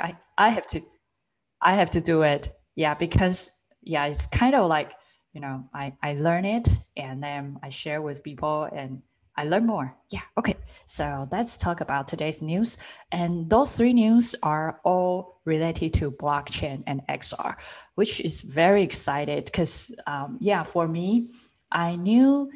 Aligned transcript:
I, 0.00 0.16
I 0.36 0.48
have 0.50 0.66
to 0.68 0.82
I 1.60 1.74
have 1.74 1.90
to 1.90 2.00
do 2.00 2.22
it. 2.22 2.48
Yeah, 2.76 2.94
because 2.94 3.50
yeah, 3.82 4.06
it's 4.06 4.26
kind 4.26 4.54
of 4.54 4.68
like, 4.68 4.92
you 5.32 5.40
know, 5.40 5.64
I, 5.74 5.94
I 6.02 6.14
learn 6.14 6.44
it 6.44 6.68
and 6.96 7.22
then 7.22 7.58
I 7.62 7.68
share 7.68 8.02
with 8.02 8.22
people 8.22 8.68
and 8.72 9.02
I 9.36 9.44
learn 9.44 9.66
more. 9.66 9.96
Yeah. 10.10 10.22
Okay. 10.36 10.56
So 10.86 11.28
let's 11.30 11.56
talk 11.56 11.80
about 11.80 12.08
today's 12.08 12.42
news. 12.42 12.76
And 13.12 13.48
those 13.48 13.76
three 13.76 13.92
news 13.92 14.34
are 14.42 14.80
all 14.84 15.40
related 15.44 15.94
to 15.94 16.10
blockchain 16.10 16.82
and 16.86 17.02
XR, 17.08 17.54
which 17.94 18.20
is 18.20 18.42
very 18.42 18.82
excited 18.82 19.44
because, 19.44 19.94
um, 20.06 20.38
yeah, 20.40 20.64
for 20.64 20.88
me, 20.88 21.30
I 21.70 21.96
knew 21.96 22.50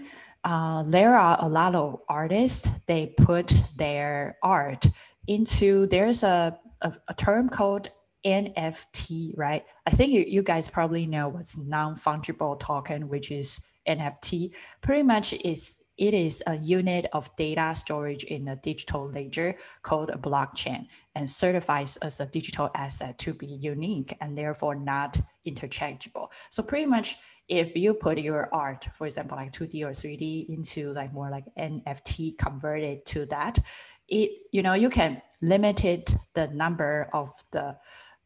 uh, 0.44 0.82
there 0.82 1.14
are 1.14 1.36
a 1.40 1.48
lot 1.48 1.74
of 1.76 2.00
artists, 2.08 2.68
they 2.86 3.14
put 3.16 3.54
their 3.76 4.36
art 4.42 4.86
into, 5.28 5.86
there's 5.86 6.24
a, 6.24 6.58
a, 6.82 6.92
a 7.08 7.14
term 7.14 7.48
called 7.48 7.88
NFT, 8.24 9.36
right? 9.36 9.64
I 9.86 9.90
think 9.90 10.12
you, 10.12 10.24
you 10.26 10.42
guys 10.42 10.68
probably 10.68 11.06
know 11.06 11.28
what's 11.28 11.56
non-fungible 11.56 12.60
token, 12.60 13.08
which 13.08 13.30
is 13.30 13.60
NFT. 13.88 14.54
Pretty 14.80 15.02
much 15.02 15.32
is 15.32 15.78
it 15.98 16.14
is 16.14 16.42
a 16.46 16.56
unit 16.56 17.06
of 17.12 17.34
data 17.36 17.72
storage 17.74 18.24
in 18.24 18.48
a 18.48 18.56
digital 18.56 19.10
ledger 19.10 19.54
called 19.82 20.10
a 20.10 20.16
blockchain 20.16 20.86
and 21.14 21.28
certifies 21.28 21.96
as 21.98 22.18
a 22.18 22.26
digital 22.26 22.70
asset 22.74 23.18
to 23.18 23.34
be 23.34 23.46
unique 23.46 24.16
and 24.20 24.36
therefore 24.36 24.74
not 24.74 25.20
interchangeable. 25.44 26.32
So 26.50 26.62
pretty 26.62 26.86
much 26.86 27.16
if 27.48 27.76
you 27.76 27.92
put 27.92 28.18
your 28.18 28.48
art, 28.54 28.86
for 28.94 29.06
example, 29.06 29.36
like 29.36 29.52
2D 29.52 29.82
or 29.84 29.90
3D 29.90 30.48
into 30.48 30.92
like 30.94 31.12
more 31.12 31.30
like 31.30 31.44
NFT 31.58 32.38
converted 32.38 33.04
to 33.06 33.26
that, 33.26 33.58
it, 34.08 34.30
you 34.50 34.62
know, 34.62 34.72
you 34.72 34.88
can 34.88 35.20
limit 35.42 35.84
it 35.84 36.14
the 36.34 36.48
number 36.48 37.08
of 37.12 37.30
the 37.50 37.76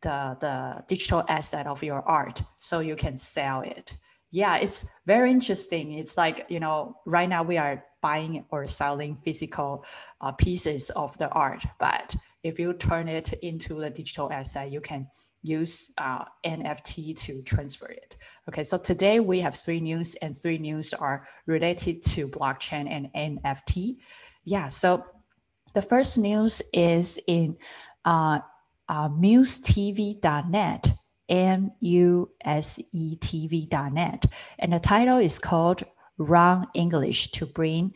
the, 0.02 0.36
the 0.40 0.84
digital 0.86 1.24
asset 1.28 1.66
of 1.66 1.82
your 1.82 2.02
art 2.02 2.42
so 2.58 2.80
you 2.80 2.94
can 2.94 3.16
sell 3.16 3.62
it. 3.62 3.96
Yeah, 4.30 4.56
it's 4.56 4.84
very 5.06 5.30
interesting. 5.30 5.92
It's 5.94 6.16
like, 6.16 6.46
you 6.48 6.60
know, 6.60 6.98
right 7.06 7.28
now 7.28 7.42
we 7.42 7.56
are 7.56 7.82
buying 8.02 8.44
or 8.50 8.66
selling 8.66 9.16
physical 9.16 9.84
uh, 10.20 10.32
pieces 10.32 10.90
of 10.90 11.16
the 11.18 11.28
art, 11.30 11.64
but 11.80 12.14
if 12.42 12.58
you 12.58 12.74
turn 12.74 13.08
it 13.08 13.32
into 13.42 13.80
a 13.80 13.90
digital 13.90 14.30
asset, 14.30 14.70
you 14.70 14.80
can 14.80 15.08
use 15.42 15.92
uh, 15.98 16.24
NFT 16.44 17.16
to 17.16 17.42
transfer 17.42 17.88
it. 17.88 18.16
Okay, 18.48 18.62
so 18.62 18.78
today 18.78 19.20
we 19.20 19.40
have 19.40 19.54
three 19.54 19.80
news, 19.80 20.14
and 20.16 20.36
three 20.36 20.58
news 20.58 20.92
are 20.92 21.26
related 21.46 22.02
to 22.02 22.28
blockchain 22.28 22.88
and 22.88 23.12
NFT. 23.44 23.96
Yeah, 24.44 24.68
so 24.68 25.04
the 25.76 25.82
first 25.82 26.16
news 26.16 26.62
is 26.72 27.20
in 27.26 27.54
uh, 28.06 28.40
uh, 28.88 29.10
musetv.net, 29.10 30.90
M 31.28 31.70
U 31.80 32.30
S 32.42 32.80
E 32.94 33.16
T 33.16 33.46
V.net. 33.46 34.24
And 34.58 34.72
the 34.72 34.80
title 34.80 35.18
is 35.18 35.38
called 35.38 35.82
Ron 36.16 36.66
English 36.72 37.30
to 37.32 37.44
Bring 37.44 37.92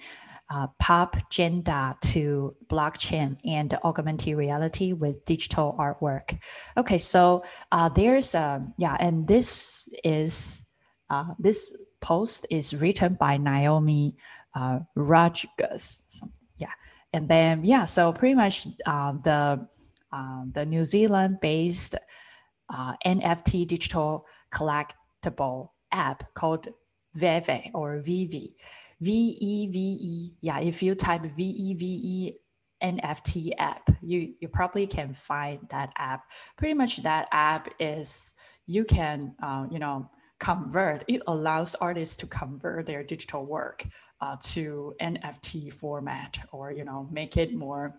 uh, 0.50 0.67
Pop 0.78 1.17
Agenda 1.17 1.97
to 2.03 2.53
Blockchain 2.67 3.39
and 3.47 3.72
Augmented 3.83 4.37
Reality 4.37 4.92
with 4.92 5.25
Digital 5.25 5.75
Artwork. 5.78 6.39
Okay, 6.77 6.98
so 6.98 7.44
uh, 7.72 7.89
there's, 7.89 8.34
a, 8.34 8.62
yeah, 8.77 8.98
and 9.00 9.27
this 9.27 9.89
is, 10.05 10.67
uh, 11.09 11.33
this 11.39 11.75
post 12.03 12.47
is 12.50 12.75
written 12.75 13.15
by 13.15 13.39
Naomi 13.39 14.17
uh, 14.55 14.81
Rodriguez. 14.94 16.03
And 17.12 17.28
then, 17.28 17.64
yeah, 17.64 17.84
so 17.84 18.12
pretty 18.12 18.34
much 18.34 18.66
uh, 18.86 19.12
the, 19.22 19.66
um, 20.12 20.53
the 20.55 20.64
New 20.64 20.84
Zealand 20.84 21.39
based 21.41 21.97
uh, 22.72 22.94
NFT 23.05 23.66
digital 23.66 24.27
collectible 24.53 25.70
app 25.92 26.34
called 26.34 26.69
Veve 27.14 27.70
or 27.75 28.00
Vivi. 28.00 28.56
V 29.00 29.37
E 29.41 29.66
V 29.66 29.98
E. 30.00 30.37
Yeah, 30.43 30.60
if 30.60 30.82
you 30.82 30.94
type 30.94 31.22
V 31.22 31.43
E 31.43 31.75
V 31.75 31.84
E 31.84 32.32
NFT 32.82 33.53
app, 33.59 33.91
you, 34.03 34.34
you 34.41 34.48
probably 34.48 34.87
can 34.87 35.12
find 35.15 35.60
that 35.71 35.92
app. 35.97 36.25
Pretty 36.56 36.75
much 36.75 37.03
that 37.03 37.28
app 37.32 37.69
is 37.78 38.34
you 38.66 38.84
can, 38.84 39.34
uh, 39.42 39.66
you 39.71 39.78
know, 39.78 40.10
convert, 40.38 41.04
it 41.09 41.22
allows 41.27 41.75
artists 41.77 42.16
to 42.16 42.27
convert 42.27 42.87
their 42.87 43.03
digital 43.04 43.44
work 43.44 43.84
uh, 44.20 44.36
to 44.41 44.94
NFT 45.00 45.72
format 45.72 46.38
or, 46.53 46.72
you 46.72 46.84
know, 46.84 47.08
make 47.10 47.36
it 47.36 47.54
more 47.54 47.97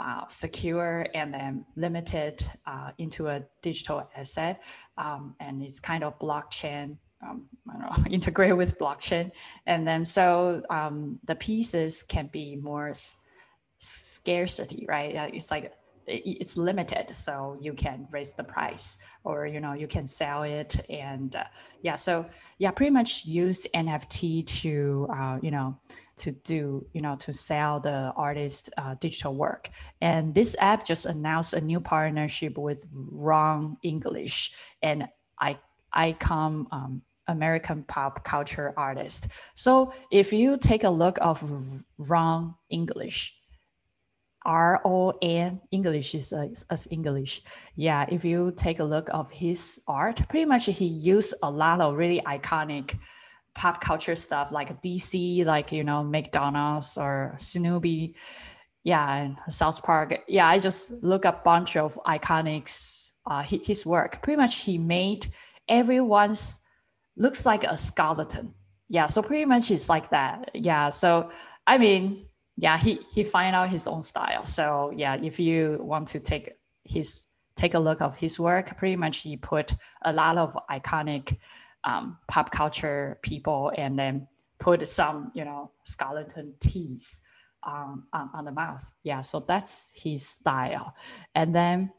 uh, 0.00 0.26
secure 0.26 1.06
and 1.14 1.32
then 1.32 1.64
limited 1.76 2.44
uh, 2.66 2.90
into 2.98 3.28
a 3.28 3.44
digital 3.62 4.08
asset. 4.16 4.62
Um, 4.98 5.36
and 5.38 5.62
it's 5.62 5.78
kind 5.78 6.02
of 6.02 6.18
blockchain, 6.18 6.96
um, 7.22 7.44
I 7.68 7.72
don't 7.72 7.82
know, 7.82 8.04
integrate 8.10 8.56
with 8.56 8.78
blockchain. 8.78 9.30
And 9.66 9.86
then 9.86 10.04
so 10.04 10.62
um, 10.70 11.20
the 11.24 11.36
pieces 11.36 12.02
can 12.02 12.28
be 12.32 12.56
more 12.56 12.90
s- 12.90 13.18
scarcity, 13.78 14.86
right? 14.88 15.14
Uh, 15.14 15.30
it's 15.32 15.50
like 15.50 15.72
it's 16.06 16.56
limited 16.56 17.14
so 17.14 17.56
you 17.60 17.72
can 17.72 18.06
raise 18.10 18.34
the 18.34 18.44
price 18.44 18.98
or 19.24 19.46
you 19.46 19.60
know 19.60 19.72
you 19.72 19.86
can 19.86 20.06
sell 20.06 20.42
it 20.42 20.84
and 20.90 21.36
uh, 21.36 21.44
yeah 21.82 21.96
so 21.96 22.26
yeah 22.58 22.70
pretty 22.70 22.90
much 22.90 23.24
use 23.24 23.66
nft 23.74 24.46
to 24.46 25.06
uh, 25.12 25.38
you 25.42 25.50
know 25.50 25.78
to 26.16 26.32
do, 26.32 26.86
you 26.92 27.00
know, 27.00 27.16
to 27.16 27.32
sell 27.32 27.80
the 27.80 28.12
artist 28.16 28.70
uh, 28.76 28.94
digital 29.00 29.34
work. 29.34 29.70
And 30.00 30.34
this 30.34 30.54
app 30.60 30.84
just 30.84 31.06
announced 31.06 31.54
a 31.54 31.60
new 31.60 31.80
partnership 31.80 32.58
with 32.58 32.86
Ron 32.92 33.76
English 33.82 34.52
and 34.82 35.08
I 35.40 35.58
Icon 35.92 36.66
um, 36.70 37.02
American 37.26 37.82
pop 37.84 38.24
culture 38.24 38.72
artist. 38.76 39.28
So 39.54 39.92
if 40.10 40.32
you 40.32 40.56
take 40.58 40.84
a 40.84 40.90
look 40.90 41.18
of 41.20 41.84
Ron 41.98 42.54
English, 42.70 43.34
R 44.44 44.80
O 44.84 45.12
N 45.22 45.60
English 45.70 46.14
is 46.14 46.32
uh, 46.32 46.48
as 46.70 46.88
English. 46.90 47.42
Yeah, 47.76 48.06
if 48.08 48.24
you 48.24 48.52
take 48.56 48.80
a 48.80 48.84
look 48.84 49.08
of 49.12 49.30
his 49.30 49.80
art, 49.86 50.20
pretty 50.28 50.44
much 50.46 50.66
he 50.66 50.86
used 50.86 51.34
a 51.42 51.50
lot 51.50 51.80
of 51.80 51.96
really 51.96 52.20
iconic 52.26 52.98
pop 53.54 53.80
culture 53.80 54.14
stuff 54.14 54.50
like 54.50 54.82
DC, 54.82 55.44
like 55.44 55.72
you 55.72 55.84
know 55.84 56.02
McDonald's 56.02 56.96
or 56.96 57.34
Snoopy, 57.38 58.16
yeah, 58.84 59.16
and 59.16 59.36
South 59.48 59.82
Park. 59.82 60.18
Yeah, 60.28 60.48
I 60.48 60.58
just 60.58 60.92
look 61.02 61.24
a 61.24 61.40
bunch 61.44 61.76
of 61.76 61.98
iconics. 62.06 63.12
Uh, 63.24 63.44
his 63.44 63.86
work 63.86 64.20
pretty 64.20 64.36
much 64.36 64.64
he 64.64 64.78
made 64.78 65.28
everyone's 65.68 66.58
looks 67.16 67.46
like 67.46 67.62
a 67.64 67.76
skeleton. 67.76 68.54
Yeah, 68.88 69.06
so 69.06 69.22
pretty 69.22 69.44
much 69.44 69.70
it's 69.70 69.88
like 69.88 70.10
that. 70.10 70.50
Yeah, 70.54 70.90
so 70.90 71.30
I 71.66 71.78
mean, 71.78 72.26
yeah, 72.56 72.76
he 72.78 73.00
he 73.12 73.24
find 73.24 73.56
out 73.56 73.68
his 73.68 73.86
own 73.86 74.02
style. 74.02 74.44
So 74.44 74.92
yeah, 74.94 75.16
if 75.16 75.40
you 75.40 75.78
want 75.80 76.08
to 76.08 76.20
take 76.20 76.52
his 76.84 77.26
take 77.56 77.74
a 77.74 77.78
look 77.78 78.00
of 78.00 78.16
his 78.16 78.38
work, 78.38 78.76
pretty 78.76 78.96
much 78.96 79.18
he 79.18 79.36
put 79.36 79.74
a 80.02 80.12
lot 80.12 80.36
of 80.38 80.56
iconic 80.70 81.36
um, 81.84 82.18
pop 82.28 82.50
culture 82.50 83.18
people 83.22 83.72
and 83.76 83.98
then 83.98 84.26
put 84.58 84.86
some, 84.86 85.32
you 85.34 85.44
know, 85.44 85.70
skeleton 85.84 86.54
teeth 86.60 87.20
um, 87.64 88.06
on, 88.12 88.30
on 88.34 88.44
the 88.44 88.52
mouth. 88.52 88.90
Yeah, 89.02 89.20
so 89.22 89.40
that's 89.40 89.92
his 89.94 90.26
style. 90.26 90.94
And 91.34 91.54
then 91.54 91.92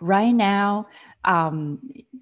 right 0.00 0.32
now, 0.32 0.86
um, 1.24 1.80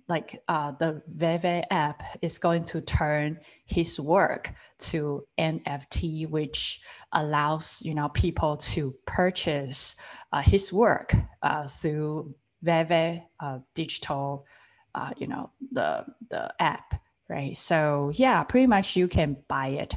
like 0.08 0.42
uh, 0.48 0.72
the 0.72 1.02
Veve 1.08 1.64
app 1.70 2.02
is 2.22 2.38
going 2.38 2.64
to 2.64 2.80
turn 2.80 3.38
his 3.64 3.98
work 3.98 4.52
to 4.78 5.26
NFT, 5.38 6.28
which 6.28 6.80
allows 7.12 7.82
you 7.84 7.94
know 7.94 8.08
people 8.10 8.56
to 8.56 8.94
purchase 9.06 9.96
uh, 10.32 10.42
his 10.42 10.72
work 10.72 11.14
uh, 11.42 11.66
through 11.66 12.34
Veve 12.62 13.22
uh, 13.40 13.58
digital 13.74 14.46
uh, 14.94 15.10
you 15.16 15.26
know 15.26 15.50
the 15.72 16.04
the 16.30 16.52
app 16.60 16.94
right? 17.28 17.56
So 17.56 18.12
yeah 18.14 18.44
pretty 18.44 18.66
much 18.66 18.96
you 18.96 19.08
can 19.08 19.36
buy 19.48 19.68
it. 19.68 19.94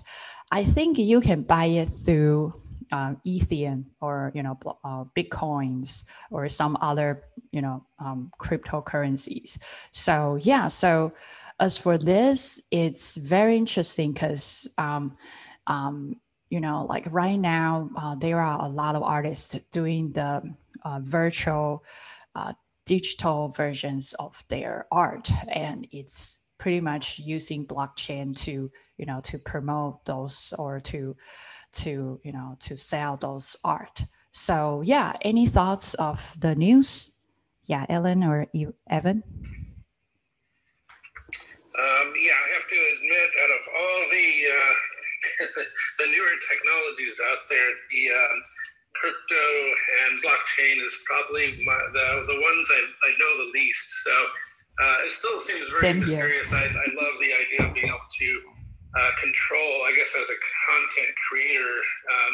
I 0.51 0.63
think 0.63 0.97
you 0.97 1.19
can 1.19 1.41
buy 1.43 1.65
it 1.65 1.87
through 1.87 2.61
um, 2.91 3.21
ethereum 3.25 3.85
or 4.01 4.31
you 4.33 4.43
know 4.43 4.57
uh, 4.83 5.03
bitcoins 5.15 6.05
or 6.31 6.47
some 6.49 6.77
other 6.81 7.23
you 7.51 7.61
know 7.61 7.83
um, 7.99 8.31
cryptocurrencies. 8.39 9.57
So 9.91 10.37
yeah 10.41 10.67
so 10.67 11.13
as 11.59 11.77
for 11.77 11.97
this 11.97 12.61
it's 12.71 13.15
very 13.15 13.57
interesting 13.57 14.13
because 14.13 14.67
um, 14.77 15.17
um, 15.67 16.15
you 16.49 16.59
know 16.59 16.85
like 16.87 17.07
right 17.11 17.39
now 17.39 17.89
uh, 17.97 18.15
there 18.15 18.39
are 18.39 18.63
a 18.63 18.69
lot 18.69 18.95
of 18.95 19.03
artists 19.03 19.55
doing 19.71 20.11
the 20.11 20.41
uh, 20.83 20.99
virtual 21.01 21.83
uh, 22.35 22.53
digital 22.85 23.49
versions 23.49 24.13
of 24.19 24.43
their 24.47 24.87
art 24.91 25.29
and 25.49 25.87
it's 25.91 26.39
pretty 26.57 26.81
much 26.81 27.19
using 27.19 27.65
blockchain 27.65 28.35
to 28.35 28.71
you 28.97 29.05
know 29.05 29.19
to 29.23 29.37
promote 29.37 30.03
those 30.05 30.53
or 30.57 30.79
to 30.79 31.15
to 31.71 32.19
you 32.23 32.31
know 32.31 32.55
to 32.59 32.75
sell 32.75 33.17
those 33.17 33.55
art 33.63 34.03
so 34.31 34.81
yeah 34.85 35.13
any 35.21 35.45
thoughts 35.45 35.93
of 35.95 36.35
the 36.39 36.55
news 36.55 37.11
Yeah, 37.67 37.85
Ellen 37.89 38.23
or 38.23 38.47
you, 38.53 38.73
Evan? 38.89 39.21
Um, 41.77 42.07
yeah, 42.15 42.39
I 42.39 42.47
have 42.55 42.67
to 42.71 42.79
admit, 42.95 43.29
out 43.43 43.51
of 43.51 43.63
all 43.75 43.99
the 44.09 44.27
uh, 44.47 44.73
the 45.99 46.07
newer 46.07 46.35
technologies 46.47 47.19
out 47.29 47.43
there, 47.49 47.69
the 47.91 48.03
um, 48.15 48.37
crypto 48.95 49.45
and 50.07 50.17
blockchain 50.23 50.83
is 50.83 50.95
probably 51.05 51.59
my, 51.65 51.77
the 51.91 52.23
the 52.25 52.39
ones 52.39 52.65
I, 52.71 52.81
I 53.03 53.11
know 53.19 53.45
the 53.45 53.51
least. 53.53 53.89
So 54.05 54.15
uh, 54.79 54.97
it 55.05 55.13
still 55.13 55.39
seems 55.39 55.65
very 55.73 55.81
Same 55.81 55.99
mysterious. 55.99 56.53
I, 56.53 56.69
I 56.69 56.87
love 56.93 57.15
the 57.19 57.33
idea 57.33 57.65
of 57.65 57.73
being 57.73 57.89
able 57.89 58.05
to 58.05 58.29
uh, 58.93 59.11
control, 59.19 59.71
I 59.89 59.93
guess, 59.97 60.13
as 60.13 60.29
a 60.29 60.39
content 60.69 61.13
creator. 61.29 61.75
Um, 62.09 62.33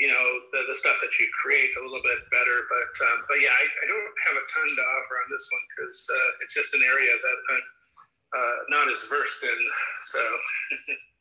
you 0.00 0.08
know 0.08 0.24
the, 0.50 0.64
the 0.66 0.74
stuff 0.74 0.96
that 1.04 1.12
you 1.20 1.28
create 1.36 1.70
a 1.78 1.82
little 1.84 2.02
bit 2.02 2.26
better. 2.32 2.66
But 2.66 2.92
um, 3.06 3.18
but 3.28 3.38
yeah, 3.38 3.52
I, 3.52 3.64
I, 3.68 3.84
don't 3.86 4.16
have 4.26 4.36
a 4.40 4.44
ton 4.50 4.66
to 4.66 4.84
offer 4.98 5.14
on 5.20 5.28
this 5.30 5.46
one 5.52 5.64
because 5.76 5.98
uh, 6.10 6.42
it's 6.42 6.54
just 6.54 6.74
an 6.74 6.82
area 6.82 7.12
that 7.12 7.38
I'm 7.54 7.66
uh, 8.34 8.56
not 8.72 8.86
as 8.90 9.04
versed 9.06 9.42
in. 9.44 9.60
So. 10.06 10.22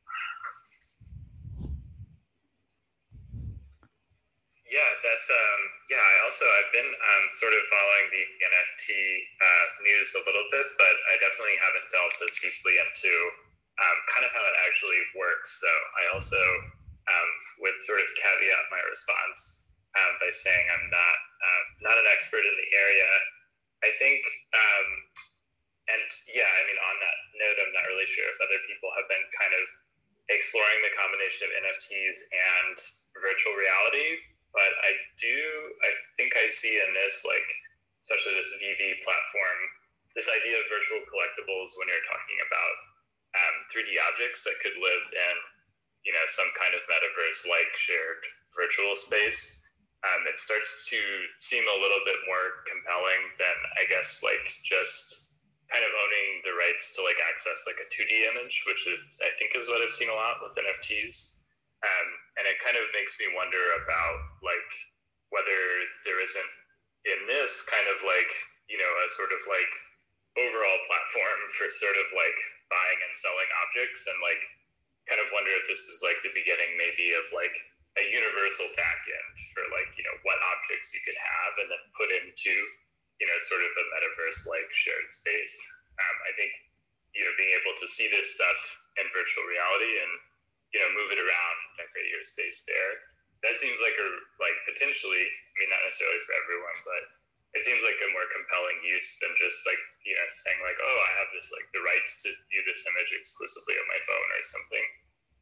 yeah, 4.71 4.91
that's 5.03 5.27
um, 5.27 5.61
yeah. 5.91 5.99
I 5.99 6.15
also 6.23 6.47
I've 6.47 6.71
been 6.71 6.87
um, 6.87 7.23
sort 7.35 7.51
of 7.51 7.61
following 7.67 8.07
the 8.07 8.23
NFT 8.23 8.87
uh, 9.43 9.65
news 9.83 10.15
a 10.15 10.23
little 10.23 10.47
bit, 10.47 10.63
but 10.79 10.95
I 11.11 11.19
definitely 11.19 11.59
haven't 11.59 11.91
delved 11.91 12.15
as 12.23 12.31
deeply 12.39 12.79
into 12.79 13.13
um, 13.83 13.97
kind 14.15 14.23
of 14.23 14.31
how 14.31 14.39
it 14.47 14.57
actually 14.63 15.03
works. 15.19 15.59
So 15.59 15.67
I 15.67 16.03
also 16.15 16.39
um, 17.11 17.29
would 17.67 17.75
sort 17.83 17.99
of 17.99 18.07
caveat 18.15 18.65
my 18.71 18.79
response 18.87 19.67
um, 19.99 20.11
by 20.23 20.31
saying 20.31 20.65
I'm 20.71 20.87
not 20.87 21.17
uh, 21.19 21.63
not 21.91 21.99
an 21.99 22.07
expert 22.07 22.47
in 22.47 22.55
the 22.55 22.69
area. 22.71 23.11
I 23.83 23.91
think, 23.99 24.21
and 25.89 26.05
yeah, 26.31 26.47
I 26.47 26.61
mean, 26.69 26.79
on 26.79 26.95
that 27.01 27.17
note, 27.43 27.57
I'm 27.59 27.73
not 27.75 27.89
really 27.91 28.07
sure 28.07 28.29
if 28.29 28.37
other 28.39 28.61
people 28.71 28.93
have 28.95 29.09
been 29.11 29.25
kind 29.35 29.51
of 29.51 29.65
exploring 30.31 30.79
the 30.85 30.93
combination 30.95 31.49
of 31.49 31.51
NFTs 31.65 32.17
and 32.29 32.77
virtual 33.19 33.57
reality, 33.57 34.30
but 34.51 34.71
I 34.83 34.91
do, 35.19 35.37
I 35.83 35.91
think 36.19 36.35
I 36.35 36.47
see 36.51 36.75
in 36.75 36.89
this, 36.91 37.23
like, 37.23 37.47
especially 38.03 38.35
this 38.35 38.51
VeVe 38.59 39.03
platform, 39.07 39.59
this 40.15 40.27
idea 40.27 40.59
of 40.59 40.67
virtual 40.67 41.01
collectibles 41.07 41.71
when 41.79 41.87
you're 41.87 42.07
talking 42.11 42.39
about 42.43 42.75
um, 43.39 43.55
3D 43.71 43.95
objects 44.11 44.43
that 44.43 44.59
could 44.59 44.75
live 44.75 45.05
in 45.07 45.35
you 46.05 46.13
know 46.13 46.25
some 46.33 46.49
kind 46.57 46.73
of 46.73 46.81
metaverse 46.89 47.45
like 47.47 47.69
shared 47.77 48.21
virtual 48.57 48.97
space. 48.97 49.61
Um, 50.01 50.25
it 50.25 50.41
starts 50.41 50.89
to 50.89 50.97
seem 51.37 51.61
a 51.61 51.77
little 51.77 52.01
bit 52.09 52.17
more 52.25 52.65
compelling 52.65 53.21
than 53.37 53.57
i 53.77 53.85
guess 53.85 54.25
like 54.25 54.41
just 54.65 55.29
kind 55.69 55.85
of 55.85 55.93
owning 55.93 56.29
the 56.41 56.57
rights 56.57 56.97
to 56.97 57.05
like 57.05 57.21
access 57.29 57.61
like 57.69 57.77
a 57.77 57.85
2d 57.93 58.09
image 58.33 58.65
which 58.65 58.81
is 58.89 58.97
i 59.21 59.29
think 59.37 59.53
is 59.53 59.69
what 59.69 59.77
i've 59.85 59.93
seen 59.93 60.09
a 60.09 60.17
lot 60.17 60.41
with 60.41 60.57
nfts 60.57 61.37
um, 61.81 62.07
and 62.37 62.45
it 62.45 62.57
kind 62.61 62.77
of 62.77 62.85
makes 62.93 63.17
me 63.17 63.27
wonder 63.33 63.61
about 63.81 64.17
like 64.45 64.71
whether 65.33 65.61
there 66.05 66.19
isn't 66.21 66.53
in 67.07 67.19
this 67.25 67.65
kind 67.71 67.87
of 67.89 67.97
like 68.05 68.31
you 68.69 68.77
know 68.77 68.91
a 69.03 69.07
sort 69.17 69.33
of 69.33 69.41
like 69.49 69.71
overall 70.39 70.79
platform 70.87 71.39
for 71.59 71.67
sort 71.73 71.97
of 71.99 72.07
like 72.15 72.37
buying 72.71 72.99
and 73.03 73.13
selling 73.19 73.49
objects. 73.67 74.07
And 74.07 74.15
like 74.23 74.39
kind 75.11 75.19
of 75.19 75.27
wonder 75.35 75.51
if 75.59 75.67
this 75.67 75.83
is 75.91 75.99
like 75.99 76.19
the 76.23 76.31
beginning 76.31 76.71
maybe 76.79 77.11
of 77.19 77.25
like 77.35 77.51
a 77.99 78.03
universal 78.07 78.67
backend 78.79 79.35
for 79.51 79.67
like 79.75 79.91
you 79.99 80.05
know 80.07 80.15
what 80.23 80.39
objects 80.55 80.95
you 80.95 81.03
could 81.03 81.17
have 81.19 81.53
and 81.59 81.67
then 81.67 81.83
put 81.99 82.07
into 82.15 82.53
you 83.19 83.27
know 83.27 83.37
sort 83.43 83.59
of 83.59 83.71
a 83.75 83.85
metaverse 83.91 84.47
like 84.47 84.69
shared 84.71 85.09
space. 85.11 85.55
Um, 85.99 86.17
i 86.23 86.31
think 86.39 86.49
you 87.11 87.27
know 87.27 87.35
being 87.35 87.51
able 87.51 87.75
to 87.75 87.87
see 87.91 88.07
this 88.07 88.31
stuff 88.31 88.59
in 88.95 89.05
virtual 89.11 89.43
reality 89.43 89.91
and 89.99 90.13
you 90.71 90.79
know 90.79 90.89
move 90.95 91.11
it 91.11 91.19
around 91.19 91.57
and 91.79 91.87
create 91.91 92.11
your 92.11 92.23
space 92.23 92.63
there 92.67 92.93
that 93.43 93.57
seems 93.57 93.77
like 93.83 93.95
a 93.97 94.07
like 94.39 94.57
potentially 94.67 95.25
i 95.27 95.53
mean 95.59 95.69
not 95.71 95.83
necessarily 95.85 96.21
for 96.23 96.35
everyone 96.41 96.79
but 96.87 97.03
it 97.51 97.67
seems 97.67 97.83
like 97.83 97.99
a 97.99 98.09
more 98.15 98.27
compelling 98.31 98.79
use 98.87 99.19
than 99.19 99.31
just 99.35 99.59
like 99.67 99.81
you 100.07 100.15
know 100.15 100.27
saying 100.43 100.59
like 100.63 100.79
oh 100.79 100.99
I 101.03 101.11
have 101.19 101.29
this 101.35 101.51
like 101.51 101.67
the 101.75 101.83
rights 101.83 102.23
to 102.23 102.31
view 102.47 102.63
this 102.63 102.83
image 102.87 103.11
exclusively 103.11 103.75
on 103.75 103.87
my 103.91 103.99
phone 104.07 104.29
or 104.31 104.43
something. 104.47 104.85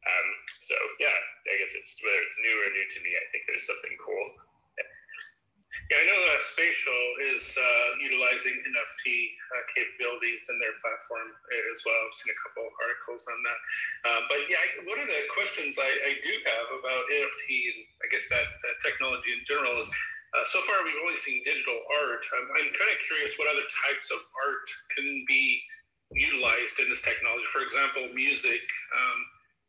Um, 0.00 0.28
so 0.64 0.74
yeah, 0.98 1.14
I 1.46 1.54
guess 1.60 1.76
it's 1.76 1.94
whether 2.02 2.22
it's 2.24 2.40
new 2.40 2.56
or 2.56 2.70
new 2.72 2.86
to 2.88 3.00
me, 3.04 3.14
I 3.14 3.26
think 3.30 3.46
there's 3.46 3.68
something 3.68 3.94
cool. 4.00 4.26
Yeah, 5.90 6.02
I 6.02 6.04
know 6.10 6.18
that 6.34 6.42
Spatial 6.42 7.02
is 7.34 7.46
uh, 7.54 7.88
utilizing 8.02 8.58
NFT 8.58 9.06
uh, 9.06 9.62
capabilities 9.70 10.42
in 10.50 10.58
their 10.58 10.74
platform 10.82 11.30
as 11.30 11.78
well. 11.86 11.94
I've 11.94 12.16
seen 12.18 12.34
a 12.34 12.40
couple 12.42 12.66
articles 12.82 13.22
on 13.26 13.38
that. 13.46 13.60
Uh, 14.02 14.20
but 14.26 14.40
yeah, 14.50 14.62
one 14.86 14.98
of 14.98 15.06
the 15.06 15.22
questions 15.30 15.78
I, 15.78 15.90
I, 16.10 16.12
do 16.26 16.32
have 16.42 16.66
about 16.74 17.02
NFT 17.10 17.46
and 17.70 17.80
I 18.02 18.06
guess 18.10 18.26
that, 18.34 18.46
that 18.50 18.76
technology 18.82 19.30
in 19.30 19.46
general 19.46 19.78
is 19.78 19.86
uh, 20.30 20.46
so 20.46 20.62
far, 20.62 20.78
we've 20.86 20.94
only 21.02 21.18
seen 21.18 21.42
digital 21.42 21.82
art. 21.90 22.22
I'm, 22.38 22.46
I'm 22.54 22.70
kind 22.70 22.90
of 22.94 22.98
curious 23.10 23.34
what 23.34 23.50
other 23.50 23.66
types 23.66 24.14
of 24.14 24.22
art 24.46 24.66
can 24.94 25.26
be 25.26 25.58
utilized 26.14 26.78
in 26.78 26.86
this 26.86 27.02
technology. 27.02 27.46
For 27.50 27.66
example, 27.66 28.06
music, 28.14 28.62
um, 28.94 29.18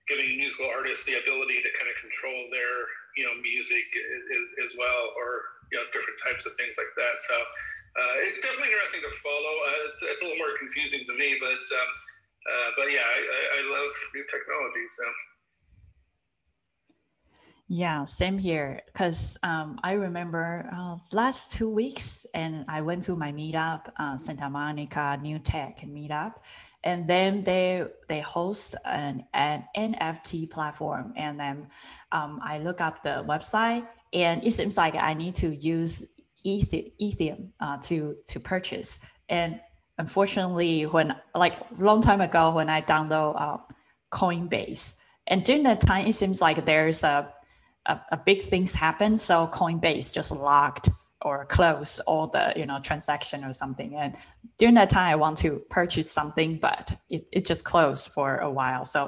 giving 0.06 0.38
musical 0.38 0.70
artists 0.70 1.02
the 1.10 1.18
ability 1.18 1.66
to 1.66 1.70
kind 1.82 1.90
of 1.90 1.98
control 1.98 2.46
their, 2.54 2.74
you 3.18 3.26
know, 3.26 3.34
music 3.42 3.86
as, 3.90 4.70
as 4.70 4.72
well, 4.78 5.18
or 5.18 5.61
you 5.72 5.80
know, 5.80 5.86
different 5.96 6.20
types 6.22 6.46
of 6.46 6.54
things 6.60 6.76
like 6.76 6.94
that. 7.00 7.16
So 7.28 7.36
uh, 7.36 8.28
it's 8.28 8.40
definitely 8.44 8.72
interesting 8.72 9.04
to 9.04 9.14
follow. 9.24 9.54
Uh, 9.68 9.88
it's, 9.92 10.02
it's, 10.04 10.22
a 10.22 10.26
little 10.28 10.40
more 10.40 10.56
confusing 10.60 11.04
to 11.08 11.14
me, 11.18 11.36
but 11.40 11.64
um, 11.76 11.90
uh, 12.48 12.70
but 12.78 12.88
yeah, 12.92 13.04
I, 13.04 13.20
I, 13.58 13.60
love 13.70 13.92
new 14.16 14.26
technology. 14.32 14.86
So. 14.98 15.04
Yeah, 17.68 18.04
same 18.04 18.38
here. 18.38 18.82
Because 18.88 19.38
um, 19.44 19.80
I 19.84 19.94
remember 19.94 20.70
uh, 20.76 20.98
last 21.12 21.52
two 21.52 21.70
weeks, 21.70 22.26
and 22.34 22.66
I 22.68 22.82
went 22.82 23.04
to 23.04 23.16
my 23.16 23.32
meetup, 23.32 23.92
uh, 23.98 24.18
Santa 24.18 24.50
Monica 24.50 25.18
New 25.22 25.40
Tech 25.40 25.80
meetup, 25.82 26.34
and 26.84 27.08
then 27.08 27.44
they 27.44 27.86
they 28.08 28.22
host 28.22 28.76
an, 28.86 29.26
an 29.34 29.66
NFT 29.76 30.50
platform, 30.50 31.14
and 31.16 31.40
then 31.40 31.68
um, 32.12 32.40
I 32.44 32.60
look 32.60 32.82
up 32.82 33.04
the 33.04 33.24
website, 33.28 33.88
and 34.14 34.44
it 34.44 34.52
seems 34.52 34.78
like 34.78 34.96
I 34.96 35.14
need 35.14 35.36
to 35.36 35.56
use 35.56 36.06
Ethereum 36.46 37.52
uh, 37.60 37.78
to 37.84 38.16
to 38.28 38.40
purchase. 38.40 39.00
And 39.30 39.60
unfortunately, 39.98 40.84
when 40.84 41.16
like 41.36 41.56
long 41.78 42.02
time 42.02 42.22
ago, 42.22 42.52
when 42.52 42.70
I 42.70 42.82
download 42.82 43.40
uh, 43.40 43.58
Coinbase, 44.12 44.96
and 45.28 45.44
during 45.44 45.64
that 45.64 45.82
time, 45.82 46.08
it 46.08 46.14
seems 46.14 46.42
like 46.42 46.66
there's 46.66 47.04
a 47.04 47.32
a, 47.86 48.00
a 48.12 48.18
big 48.18 48.42
things 48.42 48.74
happen. 48.74 49.18
So 49.18 49.48
Coinbase 49.48 50.12
just 50.14 50.32
locked 50.32 50.90
or 51.24 51.46
close 51.46 52.00
all 52.02 52.28
the 52.28 52.54
you 52.56 52.66
know 52.66 52.80
transaction 52.80 53.44
or 53.44 53.54
something. 53.54 53.96
And 53.96 54.16
during 54.58 54.76
that 54.76 54.90
time 54.90 55.12
i 55.12 55.16
want 55.16 55.38
to 55.38 55.60
purchase 55.70 56.12
something 56.12 56.58
but 56.58 56.92
it, 57.10 57.28
it 57.32 57.46
just 57.46 57.64
closed 57.64 58.10
for 58.10 58.38
a 58.38 58.52
while. 58.52 58.86
So 58.86 59.08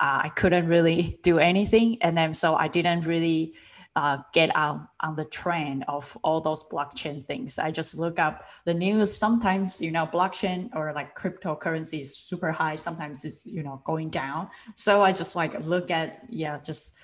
uh, 0.00 0.20
i 0.24 0.28
couldn't 0.30 0.66
really 0.66 1.18
do 1.22 1.38
anything. 1.38 2.02
And 2.02 2.16
then 2.16 2.34
so 2.34 2.54
i 2.54 2.68
didn't 2.68 3.06
really 3.06 3.54
uh, 3.96 4.18
get 4.32 4.50
out 4.56 4.80
on 5.00 5.14
the 5.14 5.24
trend 5.24 5.84
of 5.86 6.18
all 6.24 6.40
those 6.40 6.64
blockchain 6.64 7.24
things. 7.24 7.60
I 7.60 7.70
just 7.70 7.96
look 7.96 8.18
up 8.18 8.44
the 8.64 8.74
news. 8.74 9.16
Sometimes 9.16 9.80
you 9.80 9.92
know 9.92 10.06
blockchain 10.06 10.70
or 10.74 10.92
like 10.92 11.16
cryptocurrency 11.16 12.00
is 12.00 12.16
super 12.16 12.50
high. 12.50 12.76
Sometimes 12.76 13.24
it's 13.24 13.46
you 13.46 13.62
know 13.62 13.80
going 13.84 14.10
down. 14.10 14.48
So 14.74 15.02
i 15.02 15.12
just 15.12 15.36
like 15.36 15.64
look 15.64 15.90
at 15.90 16.24
yeah 16.28 16.58
just 16.58 16.94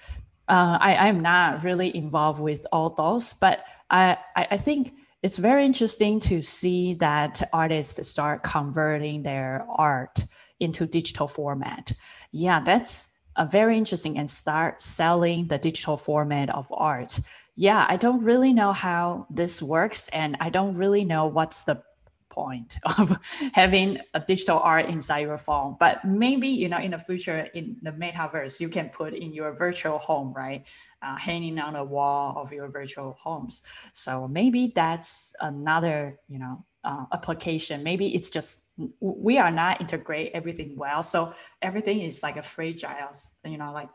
uh, 0.50 0.78
I, 0.80 1.08
am 1.08 1.20
not 1.20 1.62
really 1.62 1.94
involved 1.96 2.40
with 2.40 2.66
all 2.72 2.90
those, 2.90 3.34
but 3.34 3.64
I, 3.90 4.16
I 4.36 4.56
think 4.56 4.94
it's 5.22 5.36
very 5.36 5.64
interesting 5.64 6.20
to 6.20 6.40
see 6.40 6.94
that 6.94 7.42
artists 7.52 8.08
start 8.08 8.42
converting 8.42 9.22
their 9.22 9.66
art 9.68 10.24
into 10.60 10.86
digital 10.86 11.28
format. 11.28 11.92
Yeah, 12.32 12.60
that's 12.60 13.08
a 13.36 13.46
very 13.46 13.76
interesting 13.76 14.18
and 14.18 14.28
start 14.28 14.80
selling 14.80 15.46
the 15.48 15.58
digital 15.58 15.96
format 15.96 16.50
of 16.50 16.66
art. 16.72 17.20
Yeah, 17.56 17.84
I 17.88 17.96
don't 17.96 18.22
really 18.22 18.52
know 18.52 18.72
how 18.72 19.26
this 19.30 19.60
works, 19.60 20.08
and 20.08 20.36
I 20.40 20.50
don't 20.50 20.74
really 20.74 21.04
know 21.04 21.26
what's 21.26 21.64
the 21.64 21.82
point 22.30 22.78
of 22.98 23.18
having 23.52 23.98
a 24.14 24.20
digital 24.20 24.58
art 24.58 24.86
inside 24.86 25.20
your 25.20 25.38
phone 25.38 25.76
but 25.78 26.04
maybe 26.04 26.48
you 26.48 26.68
know 26.68 26.78
in 26.78 26.92
the 26.92 26.98
future 26.98 27.48
in 27.54 27.76
the 27.82 27.92
metaverse 27.92 28.60
you 28.60 28.68
can 28.68 28.88
put 28.88 29.12
in 29.12 29.32
your 29.32 29.52
virtual 29.52 29.98
home 29.98 30.32
right? 30.32 30.66
Uh, 31.02 31.16
hanging 31.16 31.58
on 31.58 31.72
the 31.72 31.82
wall 31.82 32.34
of 32.36 32.52
your 32.52 32.68
virtual 32.68 33.12
homes. 33.12 33.62
So 33.92 34.28
maybe 34.28 34.72
that's 34.74 35.32
another 35.40 36.18
you 36.28 36.38
know 36.38 36.64
uh, 36.84 37.06
application. 37.12 37.82
Maybe 37.82 38.14
it's 38.14 38.30
just 38.30 38.60
we 39.00 39.38
are 39.38 39.50
not 39.50 39.80
integrate 39.80 40.32
everything 40.34 40.76
well. 40.76 41.02
So 41.02 41.32
everything 41.62 42.00
is 42.00 42.22
like 42.22 42.36
a 42.36 42.42
fragile 42.42 43.12
you 43.44 43.56
know 43.56 43.72
like 43.72 43.88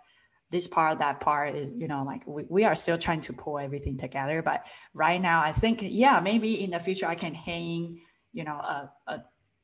this 0.52 0.68
part, 0.68 1.00
that 1.00 1.20
part 1.20 1.56
is, 1.56 1.74
you 1.76 1.88
know, 1.88 2.04
like 2.04 2.22
we, 2.28 2.44
we 2.50 2.64
are 2.64 2.76
still 2.76 2.98
trying 2.98 3.20
to 3.22 3.34
pull 3.34 3.58
everything 3.58 3.98
together. 3.98 4.42
But 4.44 4.68
right 4.94 5.20
now, 5.20 5.42
I 5.42 5.52
think, 5.52 5.80
yeah, 5.82 6.20
maybe 6.20 6.64
in 6.64 6.70
the 6.70 6.80
future 6.80 7.08
I 7.08 7.16
can 7.16 7.34
hang, 7.34 8.00
you 8.36 8.44
know, 8.44 8.60
a, 8.60 8.92
a, 9.08 9.24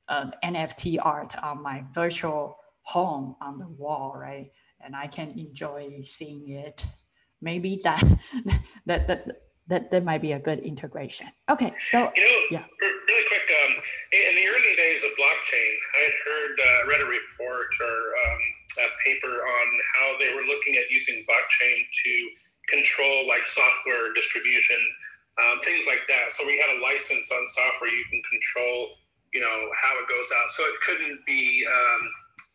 an 0.09 0.33
NFT 0.43 0.97
art 1.01 1.35
on 1.43 1.61
my 1.61 1.83
virtual 1.93 2.57
home 2.83 3.35
on 3.41 3.59
the 3.59 3.67
wall, 3.67 4.15
right? 4.15 4.49
And 4.83 4.95
I 4.95 5.07
can 5.07 5.37
enjoy 5.37 5.99
seeing 6.01 6.47
it. 6.47 6.85
Maybe 7.41 7.79
that 7.83 8.01
that 8.85 9.07
that 9.07 9.27
that 9.67 9.91
that 9.91 10.03
might 10.03 10.21
be 10.21 10.31
a 10.31 10.39
good 10.39 10.59
integration. 10.59 11.27
Okay, 11.49 11.73
so 11.79 12.11
you 12.15 12.23
know, 12.23 12.59
yeah. 12.59 12.65
really 12.81 13.27
quick, 13.27 13.47
um, 13.63 13.73
in 14.13 14.35
the 14.35 14.47
early 14.47 14.75
days 14.75 15.03
of 15.03 15.11
blockchain, 15.19 15.71
I 15.97 16.01
had 16.07 16.15
heard 16.25 16.55
uh, 16.59 16.87
read 16.87 17.01
a 17.01 17.05
report 17.05 17.69
or 17.81 17.97
um, 18.23 18.39
a 18.79 18.89
paper 19.05 19.35
on 19.35 19.67
how 19.95 20.07
they 20.19 20.33
were 20.33 20.45
looking 20.47 20.77
at 20.77 20.89
using 20.89 21.25
blockchain 21.27 21.75
to 22.05 22.11
control 22.69 23.27
like 23.27 23.45
software 23.45 24.13
distribution, 24.13 24.77
um, 25.39 25.63
things 25.63 25.87
like 25.87 26.03
that. 26.09 26.35
So 26.35 26.43
we 26.45 26.59
had 26.59 26.71
a 26.75 26.79
license 26.83 27.27
on 27.31 27.41
software 27.55 27.91
you 27.91 28.05
can 28.11 28.21
control, 28.27 28.99
you 29.33 29.39
know, 29.39 29.57
how 29.79 29.93
it 30.01 30.07
goes 30.11 30.29
out. 30.35 30.47
So 30.57 30.61
it 30.67 30.77
couldn't 30.83 31.19
be 31.25 31.63
um, 31.63 32.01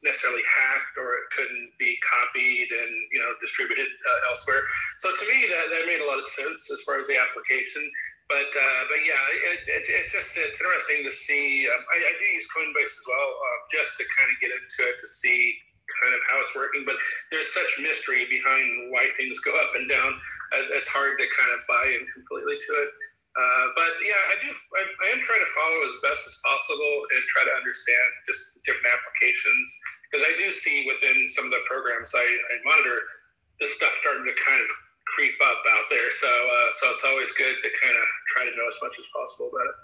necessarily 0.04 0.44
hacked 0.44 0.96
or 0.98 1.08
it 1.16 1.26
couldn't 1.32 1.72
be 1.78 1.96
copied 2.04 2.68
and 2.68 2.92
you 3.12 3.20
know 3.20 3.32
distributed 3.40 3.88
uh, 3.88 4.30
elsewhere. 4.30 4.62
So 5.00 5.14
to 5.14 5.24
me, 5.32 5.48
that, 5.48 5.72
that 5.72 5.84
made 5.86 6.00
a 6.00 6.08
lot 6.08 6.18
of 6.18 6.26
sense 6.26 6.68
as 6.70 6.80
far 6.82 7.00
as 7.00 7.06
the 7.06 7.16
application. 7.16 7.84
But 8.28 8.50
uh, 8.50 8.82
but 8.90 9.00
yeah, 9.06 9.22
it, 9.54 9.60
it, 9.70 9.84
it 9.86 10.04
just 10.10 10.34
it's 10.36 10.58
interesting 10.58 11.06
to 11.06 11.12
see. 11.14 11.68
Um, 11.70 11.82
I, 11.94 11.96
I, 12.02 12.12
do 12.18 12.26
use 12.34 12.46
Coinbase 12.50 12.90
as 12.98 13.06
well, 13.06 13.30
uh, 13.30 13.58
just 13.70 13.94
to 13.98 14.04
kind 14.18 14.28
of 14.28 14.36
get 14.42 14.50
into 14.50 14.80
it 14.90 14.98
to 14.98 15.08
see 15.08 15.54
kind 16.02 16.12
of 16.14 16.20
how 16.30 16.36
it's 16.42 16.54
working. 16.54 16.84
But 16.84 16.96
there's 17.30 17.50
such 17.52 17.70
mystery 17.80 18.26
behind 18.28 18.92
why 18.92 19.08
things 19.16 19.38
go 19.40 19.54
up 19.56 19.72
and 19.74 19.88
down. 19.88 20.12
Uh, 20.54 20.76
it's 20.76 20.88
hard 20.88 21.18
to 21.18 21.26
kind 21.36 21.52
of 21.54 21.60
buy 21.66 21.84
in 21.94 22.06
completely 22.12 22.58
to 22.58 22.72
it. 22.86 22.90
Uh, 23.36 23.64
but 23.76 23.92
yeah, 24.00 24.16
I 24.32 24.34
do. 24.40 24.48
I, 24.48 24.82
I, 24.88 25.06
am 25.12 25.20
trying 25.20 25.44
to 25.44 25.52
follow 25.52 25.80
as 25.84 26.00
best 26.00 26.24
as 26.24 26.40
possible 26.40 26.94
and 27.12 27.20
try 27.28 27.44
to 27.44 27.52
understand 27.52 28.08
just 28.24 28.56
different 28.64 28.88
applications 28.88 29.66
because 30.08 30.24
I 30.24 30.32
do 30.40 30.48
see 30.48 30.88
within 30.88 31.28
some 31.28 31.44
of 31.44 31.52
the 31.52 31.60
programs 31.68 32.08
I, 32.16 32.24
I 32.24 32.54
monitor 32.64 32.96
this 33.60 33.76
stuff 33.76 33.92
starting 34.00 34.24
to 34.24 34.32
kind 34.40 34.56
of 34.56 34.68
creep 35.12 35.36
up 35.44 35.60
out 35.76 35.84
there. 35.92 36.08
So 36.16 36.32
uh, 36.32 36.68
so 36.80 36.96
it's 36.96 37.04
always 37.04 37.28
good 37.36 37.60
to 37.60 37.68
kind 37.84 37.96
of 38.00 38.06
try 38.32 38.48
to 38.48 38.52
know 38.56 38.66
as 38.72 38.80
much 38.80 38.96
as 38.96 39.04
possible 39.12 39.52
about 39.52 39.68
it. 39.68 39.78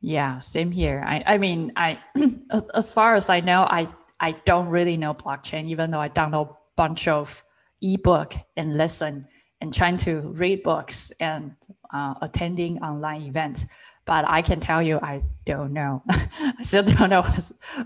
Yeah, 0.00 0.38
same 0.40 0.70
here. 0.70 1.02
I, 1.06 1.22
I 1.26 1.38
mean, 1.38 1.72
I 1.76 1.98
as 2.74 2.92
far 2.92 3.14
as 3.14 3.28
I 3.28 3.40
know, 3.40 3.62
I 3.62 3.88
I 4.20 4.32
don't 4.44 4.68
really 4.68 4.96
know 4.96 5.14
blockchain, 5.14 5.66
even 5.66 5.90
though 5.90 6.00
I 6.00 6.08
download 6.08 6.50
a 6.50 6.56
bunch 6.76 7.08
of 7.08 7.42
ebook 7.82 8.34
and 8.56 8.76
listen 8.76 9.26
and 9.60 9.72
trying 9.72 9.96
to 9.96 10.20
read 10.32 10.62
books 10.62 11.12
and 11.20 11.52
uh, 11.92 12.14
attending 12.20 12.78
online 12.82 13.22
events. 13.22 13.66
But 14.04 14.28
I 14.28 14.42
can 14.42 14.60
tell 14.60 14.82
you, 14.82 15.00
I 15.02 15.22
don't 15.44 15.72
know. 15.72 16.02
I 16.10 16.62
still 16.62 16.84
don't 16.84 17.10
know 17.10 17.22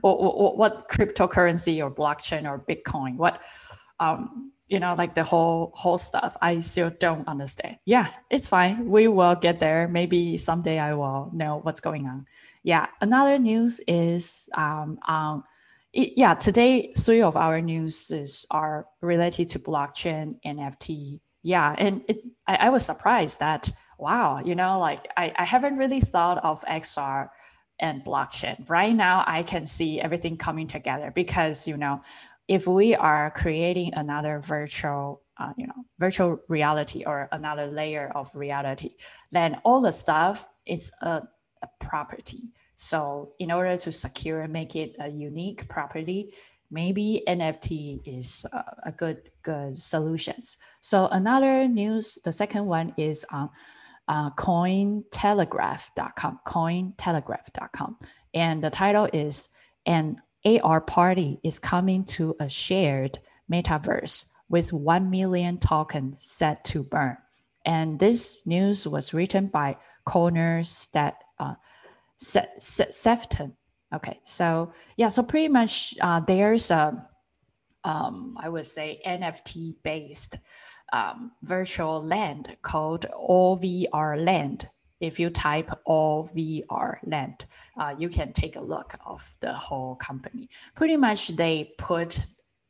what, 0.00 0.20
what, 0.20 0.58
what, 0.58 0.88
cryptocurrency 0.88 1.82
or 1.82 1.90
blockchain 1.90 2.44
or 2.44 2.58
Bitcoin, 2.58 3.16
what 3.16 3.42
um, 4.00 4.52
you 4.70 4.78
know, 4.78 4.94
like 4.96 5.14
the 5.14 5.24
whole 5.24 5.72
whole 5.74 5.98
stuff. 5.98 6.36
I 6.40 6.60
still 6.60 6.90
don't 6.90 7.26
understand. 7.26 7.78
Yeah, 7.84 8.08
it's 8.30 8.48
fine. 8.48 8.88
We 8.88 9.08
will 9.08 9.34
get 9.34 9.58
there. 9.58 9.88
Maybe 9.88 10.36
someday 10.36 10.78
I 10.78 10.94
will 10.94 11.30
know 11.34 11.58
what's 11.62 11.80
going 11.80 12.06
on. 12.06 12.26
Yeah. 12.62 12.86
Another 13.00 13.38
news 13.38 13.80
is 13.88 14.48
um, 14.54 14.98
um 15.06 15.44
it, 15.92 16.12
yeah. 16.16 16.34
Today, 16.34 16.92
three 16.96 17.20
of 17.20 17.36
our 17.36 17.60
news 17.60 18.12
is 18.12 18.46
are 18.50 18.86
related 19.02 19.48
to 19.50 19.58
blockchain, 19.58 20.40
NFT. 20.46 21.20
Yeah, 21.42 21.74
and 21.76 22.02
it, 22.06 22.22
I, 22.46 22.56
I 22.66 22.68
was 22.70 22.86
surprised 22.86 23.40
that 23.40 23.70
wow, 23.98 24.38
you 24.38 24.54
know, 24.54 24.78
like 24.78 25.08
I, 25.16 25.32
I 25.36 25.44
haven't 25.44 25.76
really 25.76 26.00
thought 26.00 26.38
of 26.44 26.62
XR 26.62 27.28
and 27.80 28.04
blockchain. 28.04 28.68
Right 28.68 28.94
now, 28.94 29.24
I 29.26 29.42
can 29.42 29.66
see 29.66 30.00
everything 30.00 30.36
coming 30.36 30.66
together 30.68 31.10
because 31.12 31.66
you 31.66 31.76
know 31.76 32.02
if 32.50 32.66
we 32.66 32.94
are 32.96 33.30
creating 33.30 33.94
another 33.94 34.40
virtual 34.40 35.22
uh, 35.38 35.52
you 35.56 35.68
know 35.68 35.84
virtual 36.00 36.40
reality 36.48 37.04
or 37.06 37.28
another 37.30 37.66
layer 37.66 38.10
of 38.16 38.28
reality 38.34 38.90
then 39.30 39.60
all 39.64 39.80
the 39.80 39.92
stuff 39.92 40.48
is 40.66 40.90
a, 41.00 41.22
a 41.62 41.68
property. 41.78 42.50
So 42.74 43.34
in 43.38 43.52
order 43.52 43.76
to 43.76 43.92
secure 43.92 44.40
and 44.40 44.52
make 44.52 44.74
it 44.74 44.96
a 44.98 45.08
unique 45.08 45.68
property 45.68 46.34
maybe 46.72 47.22
nft 47.28 48.00
is 48.04 48.44
a, 48.52 48.64
a 48.86 48.92
good 48.92 49.30
good 49.42 49.78
solutions. 49.78 50.58
So 50.80 51.06
another 51.06 51.68
news 51.68 52.18
the 52.24 52.32
second 52.32 52.66
one 52.66 52.94
is 52.96 53.24
on 53.30 53.48
uh, 54.08 54.30
cointelegraph.com 54.30 56.40
cointelegraph.com 56.44 57.98
and 58.34 58.64
the 58.64 58.70
title 58.70 59.08
is 59.12 59.50
an 59.86 60.20
AR 60.44 60.80
Party 60.80 61.38
is 61.42 61.58
coming 61.58 62.04
to 62.04 62.34
a 62.40 62.48
shared 62.48 63.18
metaverse 63.50 64.26
with 64.48 64.72
1 64.72 65.10
million 65.10 65.58
tokens 65.58 66.22
set 66.22 66.64
to 66.64 66.82
burn. 66.82 67.16
And 67.64 67.98
this 67.98 68.38
news 68.46 68.86
was 68.86 69.12
written 69.12 69.46
by 69.46 69.76
Connor 70.04 70.64
Stat, 70.64 71.22
uh, 71.38 71.54
Sephton. 72.18 73.52
Okay, 73.94 74.20
so 74.22 74.72
yeah, 74.96 75.08
so 75.08 75.22
pretty 75.22 75.48
much 75.48 75.94
uh, 76.00 76.20
there's 76.20 76.70
a, 76.70 77.06
um, 77.84 78.36
I 78.38 78.48
would 78.48 78.66
say 78.66 79.00
NFT 79.06 79.76
based 79.82 80.36
um, 80.92 81.32
virtual 81.42 82.02
land 82.02 82.56
called 82.62 83.06
OVR 83.12 84.18
Land 84.20 84.68
if 85.00 85.18
you 85.18 85.30
type 85.30 85.70
OVR 85.88 86.98
land, 87.04 87.46
uh, 87.78 87.94
you 87.98 88.08
can 88.08 88.32
take 88.32 88.56
a 88.56 88.60
look 88.60 88.94
of 89.04 89.28
the 89.40 89.52
whole 89.54 89.96
company. 89.96 90.48
Pretty 90.74 90.96
much 90.96 91.28
they 91.28 91.72
put, 91.78 92.20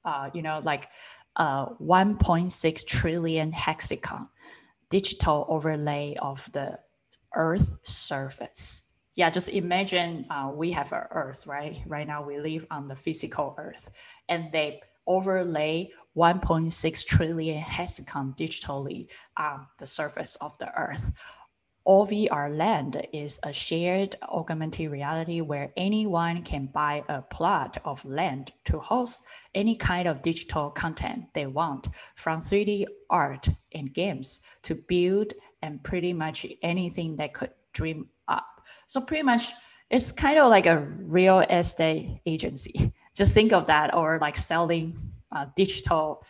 uh, 0.05 0.31
you 0.33 0.43
know, 0.43 0.61
like 0.65 0.89
uh, 1.37 1.67
1.6 1.75 2.87
trillion 2.87 3.53
hexagon 3.53 4.29
digital 4.91 5.47
overlay 5.49 6.17
of 6.21 6.51
the 6.53 6.79
Earth 7.35 7.77
surface. 7.83 8.85
Yeah, 9.15 9.31
just 9.31 9.49
imagine 9.49 10.27
uh, 10.31 10.51
we 10.55 10.71
have 10.73 10.93
an 10.93 11.05
Earth, 11.11 11.47
right? 11.47 11.79
Right 11.87 12.07
now 12.07 12.23
we 12.23 12.39
live 12.39 12.67
on 12.71 12.89
the 12.89 12.97
physical 12.97 13.55
Earth, 13.59 13.91
and 14.29 14.51
they 14.53 14.81
overlay 15.07 15.91
1.6 16.17 17.07
trillion 17.07 17.59
hexagon 17.59 18.35
digitally 18.37 19.09
on 19.37 19.67
the 19.79 19.87
surface 19.87 20.37
of 20.37 20.57
the 20.59 20.73
Earth 20.77 21.13
OVR 21.91 22.57
Land 22.57 23.05
is 23.13 23.41
a 23.43 23.53
shared 23.53 24.15
augmented 24.23 24.93
reality 24.93 25.41
where 25.41 25.73
anyone 25.77 26.41
can 26.45 26.67
buy 26.67 27.03
a 27.09 27.21
plot 27.21 27.79
of 27.85 28.05
land 28.05 28.53
to 28.67 28.79
host 28.79 29.25
any 29.57 29.75
kind 29.75 30.07
of 30.07 30.23
digital 30.23 30.71
content 30.71 31.25
they 31.35 31.49
want, 31.49 31.89
from 32.15 32.39
3D 32.39 32.87
art 33.11 33.49
and 33.73 33.93
games 33.93 34.41
to 34.63 34.77
build 34.77 35.33
and 35.63 35.83
pretty 35.83 36.13
much 36.13 36.47
anything 36.63 37.17
they 37.17 37.27
could 37.27 37.51
dream 37.73 38.09
up. 38.29 38.65
So 38.87 39.01
pretty 39.01 39.25
much 39.25 39.51
it's 39.91 40.13
kind 40.13 40.39
of 40.39 40.49
like 40.49 40.67
a 40.67 40.79
real 40.79 41.41
estate 41.41 42.21
agency. 42.25 42.93
Just 43.17 43.33
think 43.33 43.53
of 43.53 43.67
that, 43.67 43.93
or 43.97 44.21
like 44.21 44.37
selling 44.37 44.97
uh, 45.33 45.47
digital 45.57 46.25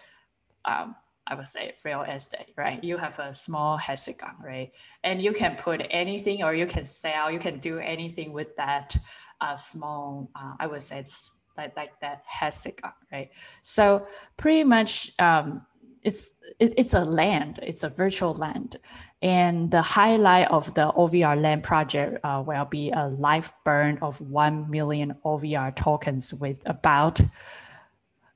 um, 0.65 0.97
I 1.31 1.37
would 1.37 1.47
say 1.47 1.75
real 1.85 2.03
estate, 2.03 2.53
right? 2.57 2.83
You 2.83 2.97
have 2.97 3.19
a 3.21 3.33
small 3.33 3.77
hexagon, 3.77 4.35
right? 4.45 4.73
And 5.05 5.23
you 5.23 5.33
can 5.33 5.55
put 5.57 5.81
anything 5.91 6.43
or 6.43 6.55
you 6.55 6.67
can 6.67 6.85
sell, 6.85 7.31
you 7.31 7.39
can 7.39 7.61
do 7.61 7.79
anything 7.79 8.33
with 8.33 8.57
that 8.57 8.97
uh, 9.41 9.55
small, 9.55 10.29
uh, 10.35 10.55
I 10.59 10.67
would 10.67 10.83
say 10.83 10.99
it's 10.99 11.31
like, 11.57 11.77
like 11.77 11.99
that 12.01 12.25
hexagon, 12.27 12.93
right? 13.13 13.31
So 13.63 14.07
pretty 14.37 14.65
much 14.65 15.13
um, 15.21 15.65
it's, 16.03 16.35
it, 16.59 16.75
it's 16.77 16.95
a 16.95 17.05
land, 17.05 17.61
it's 17.63 17.85
a 17.85 17.89
virtual 17.89 18.35
land. 18.35 18.77
And 19.23 19.71
the 19.71 19.83
highlight 19.83 20.51
of 20.51 20.75
the 20.75 20.91
OVR 20.93 21.41
land 21.41 21.63
project 21.63 22.19
uh, 22.25 22.43
will 22.45 22.65
be 22.65 22.91
a 22.91 23.07
live 23.07 23.53
burn 23.65 23.99
of 24.03 24.21
1 24.21 24.69
million 24.69 25.15
OVR 25.25 25.77
tokens 25.77 26.35
with 26.35 26.61
about 26.67 27.21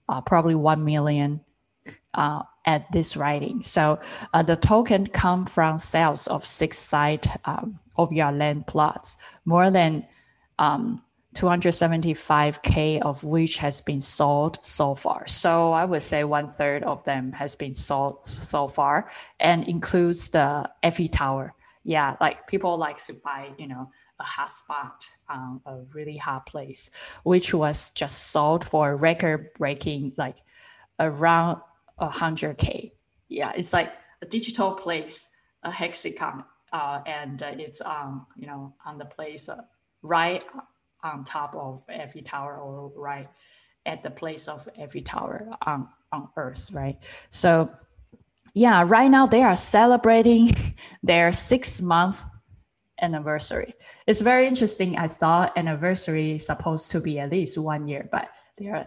uh, 0.08 0.20
probably 0.20 0.54
1 0.54 0.84
million 0.84 1.40
uh, 2.14 2.42
at 2.64 2.90
this 2.92 3.16
writing. 3.16 3.62
So 3.62 4.00
uh, 4.32 4.42
the 4.42 4.56
token 4.56 5.06
come 5.06 5.46
from 5.46 5.78
sales 5.78 6.26
of 6.28 6.46
six 6.46 6.78
site 6.78 7.26
um, 7.46 7.78
OVR 7.98 8.36
land 8.36 8.66
plots, 8.66 9.16
more 9.44 9.70
than 9.70 10.06
um, 10.58 11.02
275k 11.34 13.02
of 13.02 13.24
which 13.24 13.58
has 13.58 13.80
been 13.80 14.00
sold 14.00 14.58
so 14.62 14.94
far. 14.94 15.26
So 15.26 15.72
I 15.72 15.84
would 15.84 16.02
say 16.02 16.24
one 16.24 16.52
third 16.52 16.84
of 16.84 17.02
them 17.04 17.32
has 17.32 17.56
been 17.56 17.74
sold 17.74 18.26
so 18.26 18.68
far, 18.68 19.10
and 19.40 19.66
includes 19.68 20.30
the 20.30 20.70
Eiffel 20.82 21.08
Tower. 21.08 21.54
Yeah, 21.82 22.16
like 22.20 22.46
people 22.46 22.78
like 22.78 23.04
to 23.04 23.14
buy, 23.24 23.50
you 23.58 23.66
know, 23.66 23.90
a 24.20 24.22
hot 24.22 24.50
spot, 24.50 25.06
um, 25.28 25.60
a 25.66 25.80
really 25.92 26.16
hot 26.16 26.46
place, 26.46 26.90
which 27.24 27.52
was 27.52 27.90
just 27.90 28.30
sold 28.30 28.64
for 28.64 28.96
record 28.96 29.52
breaking 29.58 30.12
like 30.16 30.36
around 31.00 31.60
100K. 32.00 32.92
Yeah, 33.28 33.52
it's 33.56 33.72
like 33.72 33.92
a 34.22 34.26
digital 34.26 34.72
place, 34.72 35.30
a 35.62 35.70
hexagon, 35.70 36.44
uh, 36.72 37.00
and 37.06 37.42
uh, 37.42 37.52
it's 37.58 37.80
um, 37.80 38.26
you 38.36 38.46
know 38.46 38.74
on 38.84 38.98
the 38.98 39.04
place 39.04 39.48
uh, 39.48 39.62
right 40.02 40.44
on 41.02 41.24
top 41.24 41.54
of 41.54 41.82
Eiffel 41.88 42.22
Tower 42.22 42.58
or 42.58 42.92
right 42.96 43.28
at 43.86 44.02
the 44.02 44.10
place 44.10 44.48
of 44.48 44.68
Eiffel 44.80 45.02
Tower 45.02 45.48
on, 45.66 45.88
on 46.12 46.28
earth, 46.36 46.70
right? 46.72 46.98
So 47.30 47.70
yeah, 48.54 48.84
right 48.86 49.10
now 49.10 49.26
they 49.26 49.42
are 49.42 49.56
celebrating 49.56 50.52
their 51.02 51.32
six 51.32 51.80
month 51.80 52.24
anniversary. 53.00 53.74
It's 54.06 54.20
very 54.20 54.46
interesting. 54.46 54.96
I 54.96 55.08
thought 55.08 55.56
anniversary 55.56 56.32
is 56.32 56.46
supposed 56.46 56.90
to 56.92 57.00
be 57.00 57.18
at 57.18 57.30
least 57.30 57.58
one 57.58 57.88
year, 57.88 58.08
but 58.10 58.28
they 58.56 58.68
are 58.68 58.86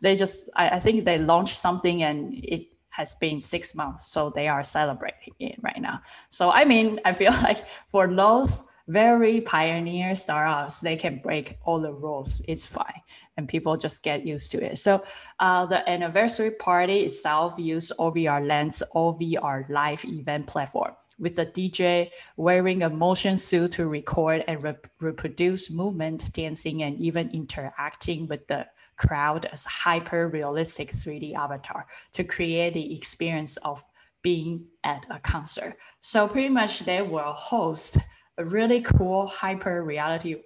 they 0.00 0.16
just 0.16 0.48
I, 0.54 0.70
I 0.70 0.78
think 0.78 1.04
they 1.04 1.18
launched 1.18 1.56
something 1.56 2.02
and 2.02 2.34
it 2.34 2.68
has 2.90 3.14
been 3.16 3.40
six 3.40 3.74
months. 3.74 4.10
So 4.10 4.30
they 4.30 4.48
are 4.48 4.62
celebrating 4.62 5.34
it 5.38 5.58
right 5.62 5.80
now. 5.80 6.00
So 6.30 6.50
I 6.50 6.64
mean, 6.64 7.00
I 7.04 7.12
feel 7.12 7.32
like 7.42 7.66
for 7.86 8.06
those 8.06 8.64
very 8.88 9.40
pioneer 9.40 10.14
startups, 10.14 10.80
they 10.80 10.96
can 10.96 11.18
break 11.18 11.58
all 11.64 11.80
the 11.80 11.92
rules. 11.92 12.40
It's 12.46 12.66
fine. 12.66 13.02
And 13.36 13.48
people 13.48 13.76
just 13.76 14.02
get 14.02 14.24
used 14.24 14.50
to 14.52 14.64
it. 14.64 14.78
So 14.78 15.02
uh, 15.40 15.66
the 15.66 15.88
anniversary 15.88 16.52
party 16.52 17.00
itself 17.00 17.54
used 17.58 17.92
OVR 17.98 18.46
Land's 18.46 18.82
OVR 18.94 19.68
live 19.68 20.04
event 20.04 20.46
platform 20.46 20.92
with 21.18 21.38
a 21.38 21.46
DJ 21.46 22.10
wearing 22.36 22.82
a 22.82 22.90
motion 22.90 23.36
suit 23.36 23.72
to 23.72 23.88
record 23.88 24.44
and 24.46 24.62
rep- 24.62 24.86
reproduce 25.00 25.70
movement, 25.70 26.32
dancing, 26.32 26.82
and 26.82 26.98
even 27.00 27.30
interacting 27.30 28.26
with 28.28 28.46
the 28.46 28.66
crowd 28.96 29.46
as 29.46 29.64
hyper 29.64 30.28
realistic 30.28 30.90
3D 30.90 31.34
avatar 31.34 31.86
to 32.12 32.24
create 32.24 32.74
the 32.74 32.96
experience 32.96 33.56
of 33.58 33.84
being 34.22 34.66
at 34.84 35.06
a 35.10 35.18
concert. 35.20 35.76
So 36.00 36.26
pretty 36.26 36.48
much 36.48 36.80
they 36.80 37.02
will 37.02 37.32
host 37.32 37.98
a 38.38 38.44
really 38.44 38.80
cool 38.80 39.26
hyper 39.26 39.84
reality 39.84 40.36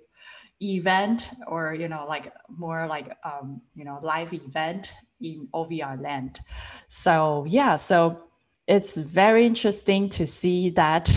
event 0.63 1.31
or 1.47 1.75
you 1.75 1.89
know 1.89 2.05
like 2.07 2.33
more 2.49 2.87
like 2.87 3.17
um, 3.25 3.63
you 3.75 3.85
know 3.85 3.99
live 4.03 4.33
event 4.35 4.93
in 5.21 5.49
OVR 5.55 6.01
land. 6.01 6.41
So 6.89 7.47
yeah, 7.49 7.77
so 7.77 8.25
it's 8.67 8.97
very 8.97 9.45
interesting 9.47 10.09
to 10.09 10.27
see 10.27 10.71
that 10.71 11.11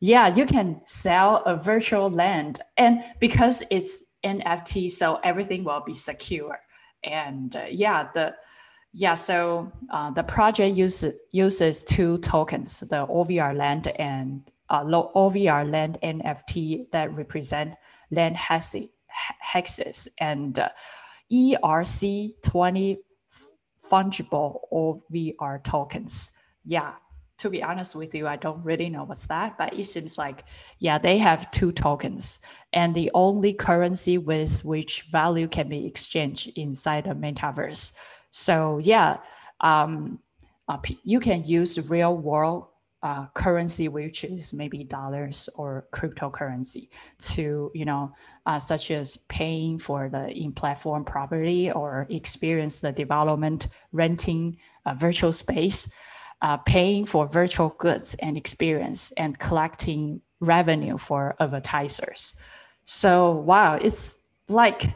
yeah 0.00 0.26
you 0.34 0.44
can 0.44 0.80
sell 0.84 1.36
a 1.46 1.56
virtual 1.56 2.10
land 2.10 2.60
and 2.76 3.02
because 3.20 3.62
it's 3.70 4.02
nft 4.24 4.90
so 4.90 5.18
everything 5.22 5.62
will 5.62 5.82
be 5.86 5.92
secure 5.92 6.58
and 7.04 7.56
uh, 7.56 7.66
yeah 7.70 8.08
the 8.14 8.34
yeah 8.92 9.14
so 9.14 9.70
uh, 9.90 10.10
the 10.10 10.22
project 10.22 10.76
uses 10.76 11.14
uses 11.30 11.84
two 11.84 12.18
tokens 12.18 12.80
the 12.80 13.06
ovr 13.06 13.56
land 13.56 13.88
and 13.98 14.50
uh, 14.70 14.82
ovr 14.82 15.70
land 15.70 15.98
nft 16.02 16.90
that 16.90 17.12
represent 17.14 17.74
land 18.10 18.36
hexes 18.36 20.08
and 20.18 20.58
uh, 20.58 20.68
erc 21.32 22.32
20 22.42 22.98
fungible 23.90 24.60
ovr 24.72 25.62
tokens. 25.62 26.32
Yeah, 26.64 26.94
to 27.38 27.50
be 27.50 27.62
honest 27.62 27.94
with 27.94 28.14
you, 28.14 28.26
I 28.26 28.36
don't 28.36 28.64
really 28.64 28.88
know 28.88 29.04
what's 29.04 29.26
that, 29.26 29.58
but 29.58 29.78
it 29.78 29.84
seems 29.84 30.16
like, 30.16 30.44
yeah, 30.78 30.98
they 30.98 31.18
have 31.18 31.50
two 31.50 31.70
tokens 31.72 32.40
and 32.72 32.94
the 32.94 33.10
only 33.14 33.52
currency 33.52 34.18
with 34.18 34.64
which 34.64 35.02
value 35.12 35.46
can 35.46 35.68
be 35.68 35.86
exchanged 35.86 36.52
inside 36.56 37.04
the 37.04 37.10
metaverse. 37.10 37.92
So, 38.30 38.78
yeah, 38.78 39.18
um, 39.60 40.18
uh, 40.68 40.78
you 41.04 41.20
can 41.20 41.44
use 41.44 41.90
real 41.90 42.16
world 42.16 42.68
uh, 43.02 43.26
currency, 43.34 43.88
which 43.88 44.24
is 44.24 44.52
maybe 44.52 44.82
dollars 44.82 45.48
or 45.54 45.86
cryptocurrency, 45.92 46.88
to 47.20 47.70
you 47.74 47.84
know, 47.84 48.12
uh, 48.46 48.58
such 48.58 48.90
as 48.90 49.18
paying 49.28 49.78
for 49.78 50.08
the 50.08 50.28
in-platform 50.36 51.04
property 51.04 51.70
or 51.70 52.06
experience 52.10 52.80
the 52.80 52.90
development, 52.90 53.68
renting 53.92 54.56
a 54.86 54.94
virtual 54.94 55.32
space 55.32 55.88
uh, 56.42 56.56
paying 56.58 57.04
for 57.04 57.26
virtual 57.26 57.70
goods 57.78 58.14
and 58.16 58.36
experience 58.36 59.12
and 59.12 59.38
collecting 59.38 60.20
revenue 60.40 60.98
for 60.98 61.34
advertisers. 61.40 62.36
So 62.84 63.32
wow, 63.32 63.76
it's 63.76 64.18
like, 64.48 64.94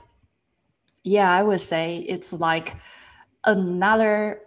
yeah, 1.02 1.32
I 1.32 1.42
would 1.42 1.60
say 1.60 1.98
it's 2.08 2.32
like 2.32 2.76
another 3.44 4.42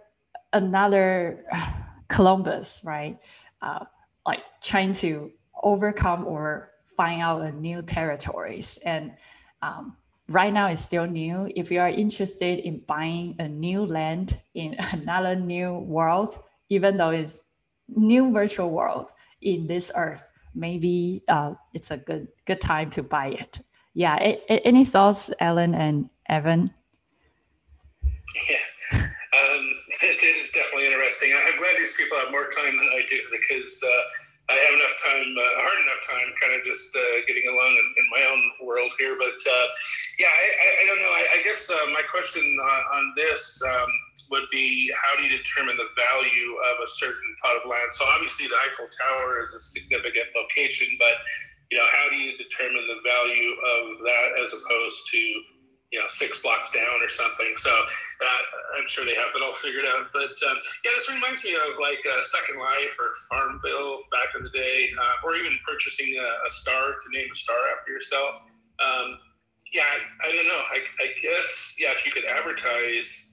another 0.52 1.44
Columbus, 2.08 2.80
right? 2.84 3.18
Uh, 3.60 3.84
like 4.24 4.40
trying 4.62 4.92
to 4.92 5.32
overcome 5.62 6.26
or 6.26 6.70
find 6.84 7.20
out 7.20 7.42
a 7.42 7.52
new 7.52 7.82
territories 7.82 8.78
and 8.84 9.12
um, 9.62 9.96
right 10.28 10.52
now 10.52 10.68
it's 10.68 10.80
still 10.80 11.06
new 11.06 11.50
if 11.56 11.70
you 11.70 11.80
are 11.80 11.88
interested 11.88 12.60
in 12.60 12.78
buying 12.86 13.34
a 13.38 13.48
new 13.48 13.84
land 13.84 14.38
in 14.54 14.74
another 14.92 15.34
new 15.34 15.78
world 15.78 16.38
even 16.74 16.96
though 16.96 17.10
it's 17.10 17.46
new 17.88 18.32
virtual 18.32 18.70
world 18.70 19.10
in 19.40 19.66
this 19.66 19.92
earth, 19.94 20.26
maybe 20.54 21.22
uh, 21.28 21.54
it's 21.72 21.90
a 21.90 21.96
good 21.96 22.26
good 22.46 22.60
time 22.60 22.90
to 22.90 23.02
buy 23.02 23.28
it. 23.28 23.60
Yeah. 23.94 24.16
Any 24.48 24.84
thoughts, 24.84 25.30
Alan 25.38 25.74
and 25.74 26.10
Evan? 26.28 26.74
Yeah, 28.02 28.98
um, 28.98 29.64
it 30.02 30.18
is 30.18 30.50
definitely 30.50 30.86
interesting. 30.86 31.30
I'm 31.32 31.58
glad 31.58 31.78
these 31.78 31.94
people 31.94 32.18
have 32.18 32.30
more 32.30 32.50
time 32.50 32.76
than 32.76 32.90
I 32.90 33.02
do 33.08 33.18
because. 33.30 33.82
Uh, 33.82 34.02
I 34.44 34.60
have 34.60 34.76
enough 34.76 34.96
time, 35.00 35.32
uh, 35.40 35.64
hard 35.64 35.80
enough 35.88 36.04
time, 36.04 36.28
kind 36.36 36.52
of 36.52 36.60
just 36.68 36.92
uh, 36.92 37.24
getting 37.26 37.48
along 37.48 37.80
in, 37.80 37.86
in, 37.96 38.06
my 38.12 38.28
own 38.28 38.68
world 38.68 38.92
here. 38.98 39.16
But 39.16 39.40
uh, 39.40 39.66
yeah, 40.20 40.28
I, 40.28 40.44
I, 40.52 40.68
I, 40.84 40.86
don't 40.86 41.00
know. 41.00 41.14
I, 41.16 41.24
I 41.32 41.42
guess 41.48 41.64
uh, 41.72 41.88
my 41.96 42.04
question 42.12 42.44
on 42.44 43.14
this 43.16 43.58
um, 43.64 43.88
would 44.30 44.48
be 44.50 44.92
how 44.94 45.16
do 45.16 45.24
you 45.24 45.36
determine 45.36 45.76
the 45.76 45.88
value 45.96 46.50
of 46.72 46.84
a 46.84 46.88
certain 46.96 47.30
plot 47.42 47.56
of 47.62 47.68
land? 47.68 47.90
So 47.92 48.04
obviously, 48.04 48.46
the 48.46 48.56
Eiffel 48.68 48.88
Tower 48.88 49.44
is 49.44 49.54
a 49.54 49.60
significant 49.60 50.32
location, 50.34 50.88
but 50.98 51.20
you 51.70 51.78
know, 51.78 51.86
how 51.90 52.08
do 52.08 52.16
you 52.16 52.36
determine 52.36 52.86
the 52.86 53.00
value 53.02 53.52
of 53.52 54.04
that 54.04 54.28
as 54.40 54.52
opposed 54.52 55.00
to 55.12 55.20
you 55.94 56.00
know 56.02 56.06
six 56.10 56.42
blocks 56.42 56.72
down 56.72 56.98
or 57.00 57.10
something. 57.10 57.54
So 57.58 57.70
I'm 58.76 58.88
sure 58.88 59.06
they 59.06 59.14
have 59.14 59.30
it 59.30 59.42
all 59.42 59.54
figured 59.62 59.86
out. 59.86 60.10
But 60.12 60.34
um, 60.50 60.58
yeah, 60.84 60.90
this 60.94 61.08
reminds 61.08 61.44
me 61.44 61.54
of 61.54 61.78
like 61.80 62.02
uh, 62.02 62.18
Second 62.24 62.58
Life 62.58 62.98
or 62.98 63.14
Farmville 63.30 64.02
back 64.10 64.34
in 64.36 64.42
the 64.42 64.50
day, 64.50 64.90
uh, 64.98 65.24
or 65.24 65.36
even 65.36 65.54
purchasing 65.66 66.18
a, 66.18 66.48
a, 66.48 66.50
star 66.50 66.98
to 66.98 67.08
name 67.14 67.28
a 67.32 67.36
star 67.36 67.56
after 67.78 67.92
yourself. 67.92 68.42
Um, 68.82 69.18
yeah, 69.72 69.86
I, 69.86 70.28
I, 70.28 70.32
don't 70.32 70.46
know. 70.46 70.62
I, 70.70 70.82
I, 70.98 71.06
guess 71.22 71.74
yeah, 71.78 71.94
if 71.94 72.04
you 72.04 72.10
could 72.10 72.24
advertise. 72.24 73.23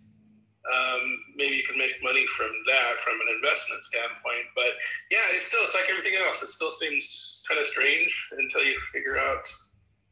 Um, 0.61 1.01
maybe 1.35 1.57
you 1.57 1.65
could 1.65 1.77
make 1.77 1.97
money 2.03 2.25
from 2.37 2.53
that 2.69 3.01
from 3.01 3.17
an 3.17 3.33
investment 3.33 3.81
standpoint. 3.83 4.45
But 4.53 4.77
yeah, 5.09 5.25
it's 5.33 5.47
still 5.49 5.63
it's 5.63 5.73
like 5.73 5.89
everything 5.89 6.13
else. 6.21 6.43
It 6.43 6.53
still 6.53 6.71
seems 6.71 7.41
kind 7.49 7.59
of 7.59 7.65
strange 7.67 8.13
until 8.37 8.61
you 8.63 8.77
figure 8.93 9.17
out 9.17 9.41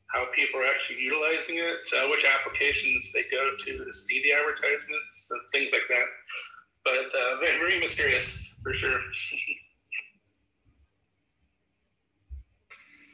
how 0.09 0.25
people 0.33 0.59
are 0.59 0.65
actually 0.65 0.97
utilizing 0.97 1.61
it, 1.61 1.85
uh, 1.93 2.09
which 2.09 2.25
applications 2.25 3.13
they 3.13 3.29
go 3.29 3.53
to 3.61 3.71
to 3.85 3.93
see 3.93 4.21
the 4.25 4.33
advertisements 4.33 5.29
and 5.29 5.41
things 5.53 5.71
like 5.71 5.85
that. 5.89 6.07
But 6.83 7.13
uh, 7.13 7.37
very 7.39 7.79
mysterious 7.79 8.41
for 8.63 8.73
sure. 8.73 8.97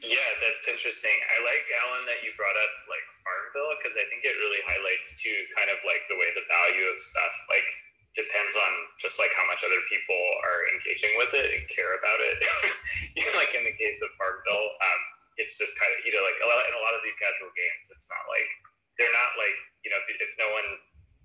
yeah, 0.08 0.28
that's 0.40 0.68
interesting. 0.68 1.12
I 1.36 1.44
like 1.44 1.64
Alan 1.84 2.06
that 2.08 2.24
you 2.24 2.32
brought 2.38 2.56
up 2.56 2.72
like 2.88 3.04
Farmville 3.26 3.74
because 3.82 3.98
I 3.98 4.06
think 4.06 4.22
it 4.22 4.38
really 4.38 4.62
highlights 4.62 5.18
too 5.18 5.34
kind 5.58 5.66
of 5.66 5.82
like 5.82 6.06
the 6.06 6.14
way 6.14 6.30
the 6.38 6.46
value 6.46 6.86
of 6.86 7.02
stuff 7.02 7.34
like 7.50 7.66
depends 8.14 8.54
on 8.54 8.72
just 9.02 9.18
like 9.18 9.34
how 9.34 9.44
much 9.50 9.60
other 9.66 9.82
people 9.90 10.22
are 10.46 10.60
engaging 10.78 11.12
with 11.18 11.34
it 11.34 11.50
and 11.52 11.62
care 11.68 11.98
about 11.98 12.22
it. 12.22 12.38
like 13.42 13.52
in 13.52 13.66
the 13.66 13.74
case 13.74 13.98
of 14.00 14.14
Farmville. 14.14 14.70
Um, 14.78 15.02
it's 15.36 15.60
just 15.60 15.76
kind 15.76 15.92
of 15.92 16.00
you 16.08 16.16
know 16.16 16.24
like 16.24 16.38
a 16.40 16.48
lot, 16.48 16.64
in 16.64 16.72
a 16.72 16.80
lot 16.80 16.96
of 16.96 17.04
these 17.04 17.16
casual 17.20 17.52
games, 17.52 17.92
it's 17.92 18.08
not 18.08 18.24
like 18.30 18.48
they're 18.96 19.12
not 19.12 19.36
like 19.36 19.56
you 19.84 19.92
know 19.92 20.00
if 20.08 20.32
no 20.40 20.48
one 20.48 20.68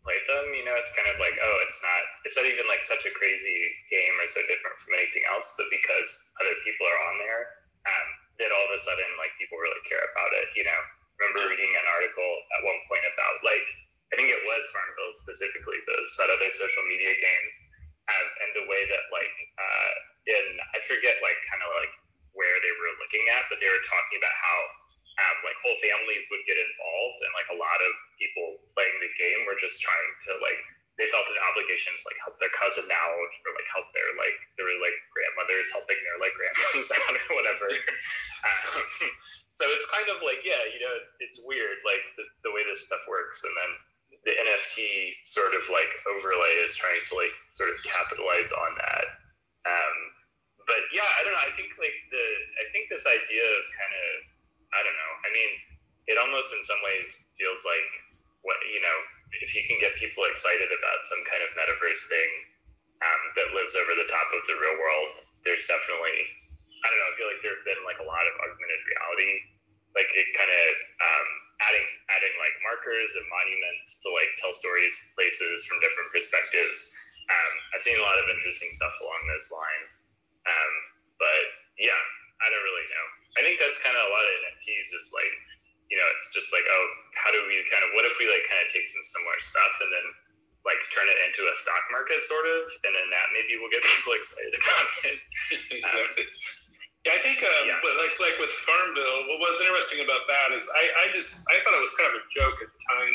played 0.03 0.25
them, 0.25 0.51
you 0.57 0.65
know, 0.65 0.75
it's 0.75 0.91
kind 0.97 1.09
of 1.09 1.17
like 1.21 1.37
oh, 1.39 1.57
it's 1.65 1.79
not 1.79 2.01
it's 2.27 2.35
not 2.35 2.45
even 2.49 2.67
like 2.67 2.83
such 2.83 3.07
a 3.07 3.13
crazy 3.15 3.59
game 3.87 4.13
or 4.19 4.27
so 4.29 4.41
different 4.51 4.77
from 4.83 4.97
anything 4.97 5.23
else, 5.31 5.55
but 5.55 5.69
because 5.71 6.09
other 6.41 6.53
people 6.65 6.85
are 6.89 7.01
on 7.07 7.15
there, 7.23 7.43
um, 7.87 8.07
that 8.41 8.51
all 8.51 8.65
of 8.67 8.73
a 8.75 8.81
sudden 8.81 9.09
like 9.21 9.31
people 9.39 9.55
really 9.61 9.83
care 9.87 10.03
about 10.11 10.31
it. 10.43 10.51
You 10.57 10.67
know, 10.67 10.81
remember 11.21 11.53
reading 11.53 11.69
an 11.69 11.85
article 11.85 12.31
at 12.57 12.65
one 12.65 12.79
point 12.89 13.05
about 13.13 13.45
like 13.45 13.67
I 14.11 14.19
think 14.19 14.27
it 14.27 14.43
was 14.43 14.63
Farmville 14.75 15.15
specifically, 15.23 15.79
those 15.87 16.09
other 16.19 16.51
social 16.51 16.83
media 16.91 17.15
games, 17.15 17.53
um, 18.11 18.27
and 18.43 18.49
the 18.59 18.65
way 18.67 18.83
that 18.89 19.03
like 19.13 19.35
uh, 19.55 19.91
in 20.27 20.45
I 20.59 20.81
forget 20.89 21.15
like 21.23 21.39
kind 21.47 21.63
of 21.63 21.71
like 21.79 21.93
where 22.35 22.57
they 22.59 22.73
were 22.75 22.91
looking 22.99 23.23
at, 23.37 23.47
but 23.47 23.63
they 23.63 23.71
were 23.71 23.85
talking 23.87 24.19
about 24.19 24.35
how 24.35 24.57
um, 25.21 25.37
like 25.47 25.55
whole 25.63 25.79
families 25.79 26.27
would 26.27 26.43
get 26.43 26.59
involved, 26.59 27.17
and 27.23 27.31
like 27.37 27.49
a 27.53 27.59
lot 27.61 27.79
of 27.79 27.91
people 28.19 28.59
playing 28.75 28.97
the 28.99 29.11
game 29.15 29.47
were 29.47 29.59
just 29.63 29.79
trying 29.79 30.11
to 30.27 30.31
like 30.43 30.59
they 30.99 31.07
felt 31.07 31.23
an 31.31 31.39
obligation 31.47 31.95
to 31.95 32.03
like 32.03 32.19
help 32.19 32.35
their 32.43 32.51
cousin 32.51 32.85
out 32.91 33.15
or 33.15 33.51
like 33.55 33.69
help 33.71 33.87
their 33.95 34.11
like 34.19 34.35
their 34.59 34.67
like 34.83 34.97
grandmothers 35.15 35.71
helping 35.71 35.97
their 36.03 36.19
like 36.19 36.35
grandmothers 36.35 36.91
out 36.99 37.15
or 37.15 37.31
whatever. 37.37 37.67
Um, 38.41 38.81
so 39.61 39.69
it's 39.77 39.85
kind 39.93 40.09
of 40.09 40.17
like 40.25 40.41
yeah, 40.41 40.57
you 40.73 40.81
know, 40.81 40.95
it's 41.21 41.37
weird 41.45 41.77
like 41.85 42.01
the, 42.17 42.25
the 42.41 42.49
way 42.49 42.65
this 42.65 42.81
stuff 42.89 43.05
works, 43.05 43.45
and 43.45 43.53
then 43.53 43.71
the 44.25 44.33
NFT 44.33 45.21
sort 45.21 45.53
of 45.53 45.61
like 45.69 45.89
overlay 46.09 46.65
is 46.65 46.73
trying 46.73 46.97
to 46.97 47.13
like 47.13 47.33
sort 47.53 47.69
of 47.69 47.77
capitalize 47.85 48.49
on 48.49 48.73
that. 48.81 49.05
Um, 49.69 49.95
but 50.65 50.81
yeah, 50.89 51.05
I 51.05 51.21
don't 51.21 51.37
know. 51.37 51.45
I 51.45 51.53
think 51.53 51.77
like 51.77 51.93
the 52.09 52.25
I 52.57 52.65
think 52.73 52.89
this 52.89 53.05
idea 53.05 53.45
of 53.45 53.61
kind 53.77 53.93
of 53.93 54.09
I 54.73 54.81
don't 54.81 54.97
know. 54.97 55.13
I 55.25 55.29
mean, 55.29 55.51
it 56.09 56.17
almost 56.17 56.49
in 56.57 56.65
some 56.65 56.81
ways 56.81 57.21
feels 57.37 57.61
like 57.61 57.89
what 58.41 58.57
you 58.65 58.81
know 58.81 58.97
if 59.45 59.53
you 59.53 59.61
can 59.69 59.77
get 59.77 59.93
people 60.01 60.25
excited 60.25 60.73
about 60.73 61.05
some 61.05 61.21
kind 61.29 61.45
of 61.45 61.53
metaverse 61.53 62.03
thing 62.09 62.31
um, 63.05 63.21
that 63.37 63.53
lives 63.53 63.77
over 63.77 63.93
the 63.93 64.09
top 64.09 64.27
of 64.33 64.41
the 64.49 64.57
real 64.57 64.75
world, 64.81 65.21
there's 65.45 65.69
definitely 65.69 66.40
I 66.81 66.85
don't 66.89 66.99
know. 66.99 67.09
I 67.09 67.15
feel 67.17 67.29
like 67.29 67.41
there's 67.45 67.63
been 67.65 67.81
like 67.85 68.01
a 68.01 68.07
lot 68.07 68.25
of 68.25 68.33
augmented 68.41 68.81
reality, 68.89 69.33
like 69.93 70.09
it 70.15 70.27
kind 70.33 70.49
of 70.49 70.65
um, 71.03 71.27
adding 71.67 71.87
adding 72.09 72.33
like 72.41 72.55
markers 72.65 73.11
and 73.15 73.25
monuments 73.29 74.01
to 74.01 74.09
like 74.11 74.31
tell 74.41 74.55
stories, 74.55 74.93
places 75.13 75.63
from 75.69 75.77
different 75.83 76.09
perspectives. 76.09 76.77
Um, 77.29 77.53
I've 77.75 77.85
seen 77.85 77.95
a 77.99 78.03
lot 78.03 78.17
of 78.19 78.27
interesting 78.27 78.71
stuff 78.75 78.91
along 78.99 79.21
those 79.29 79.47
lines. 79.53 79.91
Um, 80.47 80.73
but 81.21 81.43
yeah, 81.77 82.01
I 82.41 82.49
don't 82.49 82.65
really 82.65 82.87
know. 82.89 83.05
I 83.37 83.41
think 83.45 83.61
that's 83.61 83.79
kind 83.85 83.95
of 83.95 84.03
a 84.09 84.11
lot 84.11 84.25
of 84.25 84.33
NFTs 84.51 84.87
is 84.91 85.07
like, 85.13 85.35
you 85.87 85.95
know, 85.95 86.07
it's 86.17 86.33
just 86.33 86.49
like, 86.51 86.65
oh, 86.65 86.85
how 87.15 87.31
do 87.31 87.39
we 87.47 87.61
kind 87.71 87.85
of, 87.85 87.93
what 87.95 88.03
if 88.03 88.15
we 88.19 88.27
like 88.27 88.43
kind 88.49 88.63
of 88.65 88.69
take 88.73 88.87
some 88.89 89.05
similar 89.05 89.37
stuff 89.39 89.73
and 89.85 89.91
then 89.91 90.07
like 90.67 90.81
turn 90.93 91.07
it 91.09 91.19
into 91.25 91.41
a 91.47 91.55
stock 91.61 91.83
market 91.89 92.21
sort 92.25 92.45
of, 92.45 92.69
and 92.85 92.93
then 92.93 93.07
that 93.13 93.31
maybe 93.33 93.57
will 93.61 93.71
get 93.71 93.85
people 93.97 94.13
excited 94.17 94.55
about 94.57 94.87
it. 95.07 95.19
Um, 95.81 96.07
yeah, 97.05 97.17
I 97.17 97.19
think 97.25 97.41
uh, 97.41 97.61
yeah. 97.65 97.81
like 97.97 98.13
like 98.21 98.37
with 98.37 98.53
Farmville, 98.61 99.25
what 99.33 99.41
was 99.41 99.57
interesting 99.57 100.05
about 100.05 100.21
that 100.29 100.53
is 100.53 100.69
I, 100.69 100.83
I 101.01 101.05
just 101.17 101.33
I 101.49 101.57
thought 101.65 101.73
it 101.73 101.81
was 101.81 101.93
kind 101.97 102.13
of 102.13 102.21
a 102.21 102.25
joke 102.29 102.57
at 102.61 102.69
the 102.69 102.81
time, 102.85 103.13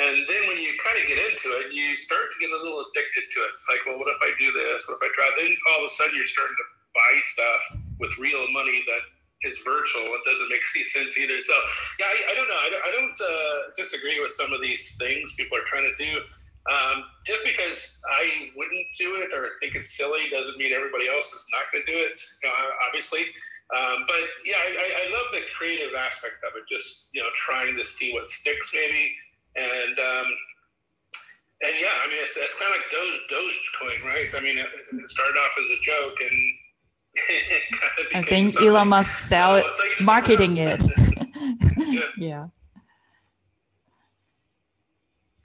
and 0.00 0.14
then 0.24 0.42
when 0.48 0.56
you 0.56 0.72
kind 0.80 0.96
of 0.96 1.04
get 1.04 1.20
into 1.20 1.52
it, 1.60 1.72
you 1.72 1.96
start 2.00 2.32
to 2.32 2.36
get 2.40 2.48
a 2.48 2.56
little 2.56 2.80
addicted 2.80 3.28
to 3.28 3.38
it. 3.44 3.50
It's 3.56 3.68
like, 3.68 3.84
well, 3.84 4.00
what 4.00 4.08
if 4.08 4.20
I 4.24 4.32
do 4.40 4.48
this? 4.56 4.88
What 4.88 5.00
if 5.00 5.08
I 5.08 5.10
try? 5.12 5.28
Then 5.36 5.52
all 5.72 5.84
of 5.84 5.88
a 5.88 5.92
sudden 5.92 6.16
you're 6.16 6.28
starting 6.28 6.56
to 6.56 6.68
buy 6.96 7.12
stuff 7.36 7.62
with 8.00 8.12
real 8.16 8.40
money 8.56 8.80
that 8.88 9.04
is 9.44 9.56
virtual. 9.64 10.04
It 10.04 10.24
doesn't 10.24 10.48
make 10.48 10.64
any 10.72 10.88
sense 10.88 11.12
either. 11.16 11.40
So 11.40 11.56
yeah, 12.00 12.08
I, 12.08 12.32
I 12.32 12.34
don't 12.36 12.48
know. 12.48 12.60
I 12.60 12.68
don't, 12.72 12.84
I 12.88 12.90
don't 12.92 13.18
uh, 13.20 13.56
disagree 13.76 14.20
with 14.20 14.32
some 14.32 14.52
of 14.52 14.60
these 14.60 14.96
things 14.96 15.32
people 15.36 15.58
are 15.58 15.68
trying 15.68 15.88
to 15.88 15.96
do. 16.00 16.24
Um, 16.66 17.04
just 17.24 17.44
because 17.44 17.98
I 18.10 18.50
wouldn't 18.56 18.86
do 18.98 19.22
it 19.22 19.30
or 19.32 19.50
think 19.60 19.76
it's 19.76 19.96
silly 19.96 20.28
doesn't 20.32 20.58
mean 20.58 20.72
everybody 20.72 21.08
else 21.08 21.32
is 21.32 21.46
not 21.52 21.70
going 21.72 21.86
to 21.86 21.92
do 21.92 21.98
it. 21.98 22.20
You 22.42 22.48
know, 22.48 22.54
obviously. 22.86 23.22
Um, 23.74 24.04
but 24.06 24.22
yeah, 24.44 24.58
I, 24.58 25.06
I, 25.06 25.10
love 25.10 25.26
the 25.32 25.42
creative 25.56 25.94
aspect 25.94 26.38
of 26.46 26.54
it. 26.56 26.62
Just 26.70 27.08
you 27.12 27.20
know, 27.20 27.28
trying 27.34 27.76
to 27.76 27.84
see 27.84 28.12
what 28.12 28.28
sticks 28.28 28.70
maybe, 28.72 29.12
and 29.56 29.98
um, 29.98 30.26
and 31.62 31.72
yeah, 31.80 31.88
I 32.04 32.08
mean, 32.08 32.18
it's, 32.22 32.36
it's 32.36 32.58
kind 32.60 32.72
of 32.72 32.78
like 32.78 32.90
Doge, 32.90 33.18
Dogecoin, 33.30 34.04
right? 34.04 34.28
I 34.36 34.40
mean, 34.42 34.58
it, 34.58 34.66
it 34.92 35.10
started 35.10 35.38
off 35.38 35.52
as 35.58 35.70
a 35.70 35.80
joke 35.82 36.18
and. 36.20 36.54
I 38.14 38.22
think 38.22 38.50
something. 38.50 38.68
Elon 38.68 38.88
Musk 38.88 39.10
sell 39.10 39.62
so 39.62 39.66
it, 39.66 40.04
marketing 40.04 40.58
it. 40.58 40.84
yeah. 41.88 42.00
yeah. 42.18 42.46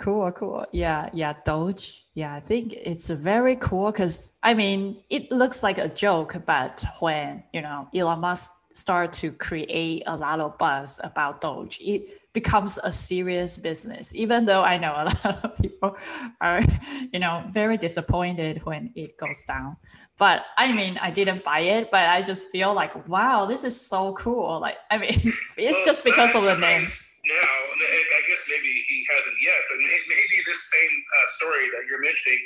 Cool, 0.02 0.32
cool. 0.32 0.66
Yeah, 0.72 1.10
yeah, 1.14 1.34
Doge. 1.46 2.02
Yeah, 2.16 2.34
I 2.34 2.40
think 2.40 2.74
it's 2.74 3.08
very 3.08 3.56
cool 3.58 3.92
because 3.92 4.34
I 4.42 4.56
mean, 4.56 4.98
it 5.12 5.32
looks 5.32 5.62
like 5.62 5.78
a 5.78 5.90
joke, 5.90 6.42
but 6.44 6.84
when 7.00 7.44
you 7.54 7.62
know 7.62 7.88
Elon 7.94 8.20
Musk 8.20 8.52
start 8.74 9.14
to 9.14 9.32
create 9.32 10.02
a 10.08 10.18
lot 10.18 10.40
of 10.40 10.58
buzz 10.58 11.00
about 11.04 11.40
Doge, 11.40 11.78
it 11.82 12.34
becomes 12.34 12.80
a 12.84 12.92
serious 12.92 13.58
business. 13.58 14.12
Even 14.16 14.46
though 14.46 14.64
I 14.64 14.80
know 14.80 14.92
a 14.92 15.06
lot 15.24 15.44
of 15.44 15.58
people 15.58 15.96
are, 16.42 16.62
you 17.14 17.20
know, 17.20 17.44
very 17.52 17.78
disappointed 17.78 18.66
when 18.66 18.92
it 18.96 19.20
goes 19.20 19.44
down. 19.44 19.78
But 20.18 20.46
I 20.58 20.74
mean, 20.74 20.98
I 20.98 21.12
didn't 21.12 21.44
buy 21.44 21.60
it, 21.60 21.92
but 21.92 22.10
I 22.10 22.24
just 22.24 22.48
feel 22.48 22.74
like, 22.74 23.08
wow, 23.08 23.46
this 23.46 23.64
is 23.64 23.80
so 23.80 24.14
cool. 24.14 24.60
Like, 24.60 24.78
I 24.90 24.98
mean, 24.98 25.22
it's 25.58 25.86
just 25.86 26.04
because 26.04 26.34
of 26.34 26.44
the 26.44 26.58
name 26.58 26.88
now, 27.32 27.54
I 27.80 28.22
guess 28.28 28.44
maybe 28.50 28.72
he 28.88 29.06
hasn't 29.08 29.40
yet, 29.42 29.60
but 29.70 29.78
maybe 29.80 30.38
this 30.46 30.72
same 30.72 30.94
uh, 30.94 31.28
story 31.40 31.68
that 31.72 31.88
you're 31.88 32.02
mentioning, 32.02 32.40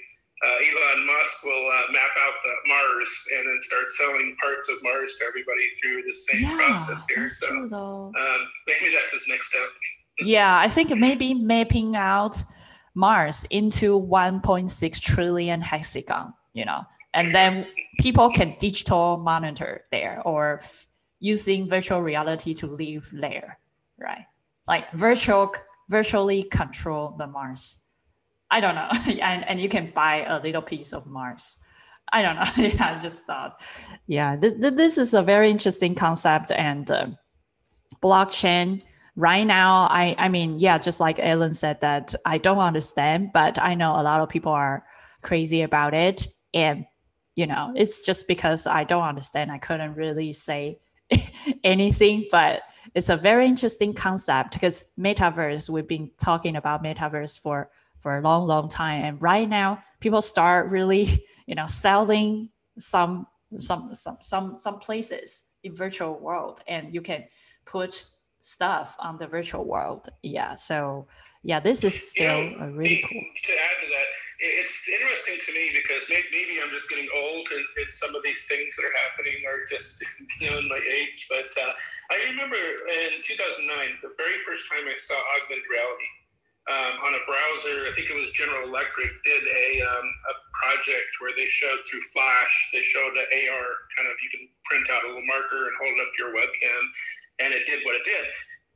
uh, 0.43 0.67
Elon 0.67 1.07
Musk 1.07 1.43
will 1.43 1.67
uh, 1.71 1.91
map 1.91 2.11
out 2.19 2.33
the 2.43 2.53
Mars 2.67 3.11
and 3.35 3.47
then 3.47 3.59
start 3.61 3.85
selling 3.97 4.35
parts 4.41 4.69
of 4.69 4.75
Mars 4.83 5.15
to 5.19 5.25
everybody 5.25 5.63
through 5.81 6.03
the 6.03 6.13
same 6.13 6.43
yeah, 6.43 6.55
process 6.55 7.05
here. 7.07 7.29
so 7.29 7.47
true, 7.47 7.73
um, 7.73 8.41
maybe 8.67 8.93
that's 8.93 9.11
his 9.13 9.25
next 9.27 9.49
step. 9.49 9.67
yeah, 10.19 10.57
I 10.57 10.67
think 10.67 10.95
maybe 10.97 11.33
mapping 11.33 11.95
out 11.95 12.43
Mars 12.95 13.45
into 13.49 13.99
1.6 13.99 15.01
trillion 15.01 15.61
hexagon, 15.61 16.33
you 16.53 16.65
know, 16.65 16.83
and 17.13 17.33
then 17.33 17.67
people 17.99 18.29
can 18.29 18.55
digital 18.59 19.17
monitor 19.17 19.85
there 19.91 20.21
or 20.25 20.55
f- 20.61 20.87
using 21.19 21.69
virtual 21.69 22.01
reality 22.01 22.53
to 22.55 22.67
live 22.67 23.09
there, 23.13 23.57
right? 23.97 24.25
Like 24.67 24.91
virtual 24.93 25.53
virtually 25.89 26.43
control 26.43 27.15
the 27.17 27.27
Mars. 27.27 27.79
I 28.51 28.59
don't 28.59 28.75
know, 28.75 28.89
and 29.21 29.47
and 29.47 29.59
you 29.59 29.69
can 29.69 29.91
buy 29.93 30.25
a 30.27 30.39
little 30.39 30.61
piece 30.61 30.93
of 30.93 31.05
Mars. 31.05 31.57
I 32.11 32.21
don't 32.21 32.35
know. 32.35 32.51
yeah, 32.57 32.95
I 32.95 32.99
just 32.99 33.23
thought, 33.23 33.59
yeah, 34.07 34.35
th- 34.35 34.61
th- 34.61 34.75
this 34.75 34.97
is 34.97 35.13
a 35.13 35.23
very 35.23 35.49
interesting 35.49 35.95
concept 35.95 36.51
and 36.51 36.89
uh, 36.89 37.07
blockchain. 38.03 38.81
Right 39.15 39.43
now, 39.43 39.87
I 39.89 40.15
I 40.17 40.29
mean, 40.29 40.59
yeah, 40.59 40.77
just 40.77 40.99
like 40.99 41.19
Alan 41.19 41.53
said 41.53 41.81
that 41.81 42.13
I 42.25 42.37
don't 42.37 42.59
understand, 42.59 43.31
but 43.33 43.57
I 43.59 43.73
know 43.73 43.91
a 43.91 44.03
lot 44.03 44.19
of 44.19 44.29
people 44.29 44.51
are 44.51 44.85
crazy 45.21 45.61
about 45.61 45.93
it, 45.93 46.27
and 46.53 46.85
you 47.35 47.47
know, 47.47 47.73
it's 47.75 48.01
just 48.01 48.27
because 48.27 48.67
I 48.67 48.83
don't 48.83 49.03
understand. 49.03 49.51
I 49.51 49.57
couldn't 49.57 49.95
really 49.95 50.33
say 50.33 50.79
anything, 51.63 52.27
but 52.29 52.61
it's 52.95 53.09
a 53.09 53.17
very 53.17 53.45
interesting 53.45 53.93
concept 53.93 54.53
because 54.53 54.87
metaverse 54.97 55.69
we've 55.69 55.87
been 55.87 56.09
talking 56.17 56.55
about 56.55 56.83
metaverse 56.83 57.37
for 57.37 57.69
for 57.99 58.17
a 58.17 58.21
long 58.21 58.47
long 58.47 58.69
time. 58.69 59.03
And 59.03 59.21
right 59.21 59.47
now 59.47 59.83
people 59.99 60.21
start 60.21 60.71
really 60.71 61.25
you 61.45 61.55
know 61.55 61.67
selling 61.67 62.49
some 62.77 63.27
some 63.57 63.93
some 63.93 64.17
some 64.21 64.55
some 64.55 64.79
places 64.79 65.43
in 65.63 65.75
virtual 65.75 66.17
world. 66.19 66.61
And 66.67 66.93
you 66.93 67.01
can 67.01 67.25
put 67.65 68.05
stuff 68.39 68.95
on 68.99 69.17
the 69.17 69.27
virtual 69.27 69.65
world. 69.65 70.07
Yeah. 70.23 70.55
So 70.55 71.07
yeah 71.43 71.59
this 71.59 71.83
is 71.83 72.11
still 72.11 72.43
you 72.43 72.57
know, 72.57 72.67
really 72.67 73.03
cool. 73.09 73.21
To 73.21 73.51
add 73.51 73.81
to 73.81 73.87
that 73.89 74.07
it's 74.39 74.75
interesting 74.91 75.39
to 75.39 75.51
me 75.53 75.71
because 75.71 76.03
maybe, 76.09 76.59
I'm 76.59 76.71
just 76.71 76.89
getting 76.89 77.07
old 77.15 77.47
and, 77.51 77.65
and, 77.79 77.91
some 77.91 78.15
of 78.15 78.23
these 78.23 78.43
things 78.51 78.75
that 78.75 78.83
are 78.83 78.97
happening 79.07 79.39
are 79.47 79.63
just 79.69 79.95
beyond 80.39 80.67
my 80.67 80.79
age. 80.79 81.27
But 81.29 81.51
uh, 81.55 81.71
I 82.11 82.19
remember 82.31 82.59
in 82.59 83.23
2009, 83.23 83.67
the 84.03 84.11
very 84.19 84.43
first 84.43 84.67
time 84.67 84.87
I 84.87 84.97
saw 84.99 85.15
augmented 85.39 85.67
reality 85.71 86.11
um, 86.67 86.93
on 87.05 87.13
a 87.13 87.23
browser, 87.29 87.85
I 87.85 87.93
think 87.93 88.09
it 88.09 88.17
was 88.17 88.33
General 88.33 88.65
Electric, 88.65 89.11
did 89.21 89.43
a, 89.45 89.67
um, 89.85 90.07
a 90.09 90.35
project 90.57 91.11
where 91.21 91.31
they 91.37 91.45
showed 91.47 91.79
through 91.85 92.01
Flash, 92.09 92.53
they 92.73 92.81
showed 92.81 93.13
an 93.13 93.27
AR 93.29 93.69
kind 93.95 94.09
of, 94.09 94.17
you 94.19 94.31
can 94.33 94.49
print 94.65 94.89
out 94.89 95.05
a 95.05 95.13
little 95.13 95.29
marker 95.29 95.69
and 95.69 95.75
hold 95.77 95.93
it 95.93 96.01
up 96.01 96.09
to 96.09 96.19
your 96.25 96.33
webcam, 96.33 96.83
and 97.39 97.53
it 97.53 97.69
did 97.69 97.85
what 97.85 97.95
it 97.95 98.05
did. 98.05 98.25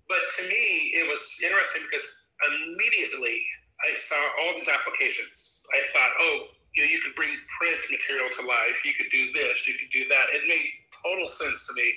But 0.05 0.21
to 0.37 0.41
me, 0.45 0.93
it 0.97 1.09
was 1.09 1.21
interesting 1.41 1.81
because 1.89 2.05
immediately 2.45 3.41
I 3.81 3.93
saw 3.95 4.21
all 4.41 4.53
these 4.57 4.69
applications. 4.69 5.48
I 5.73 5.81
thought, 5.93 6.13
oh, 6.19 6.37
you 6.75 6.85
know, 6.85 6.89
you 6.89 6.99
could 7.01 7.15
bring 7.15 7.33
print 7.57 7.79
material 7.89 8.29
to 8.39 8.41
life. 8.45 8.77
You 8.85 8.93
could 8.93 9.09
do 9.11 9.33
this. 9.33 9.67
You 9.67 9.73
could 9.73 9.91
do 9.91 10.05
that. 10.09 10.31
It 10.33 10.47
made 10.47 10.65
total 11.03 11.27
sense 11.27 11.65
to 11.67 11.73
me. 11.73 11.93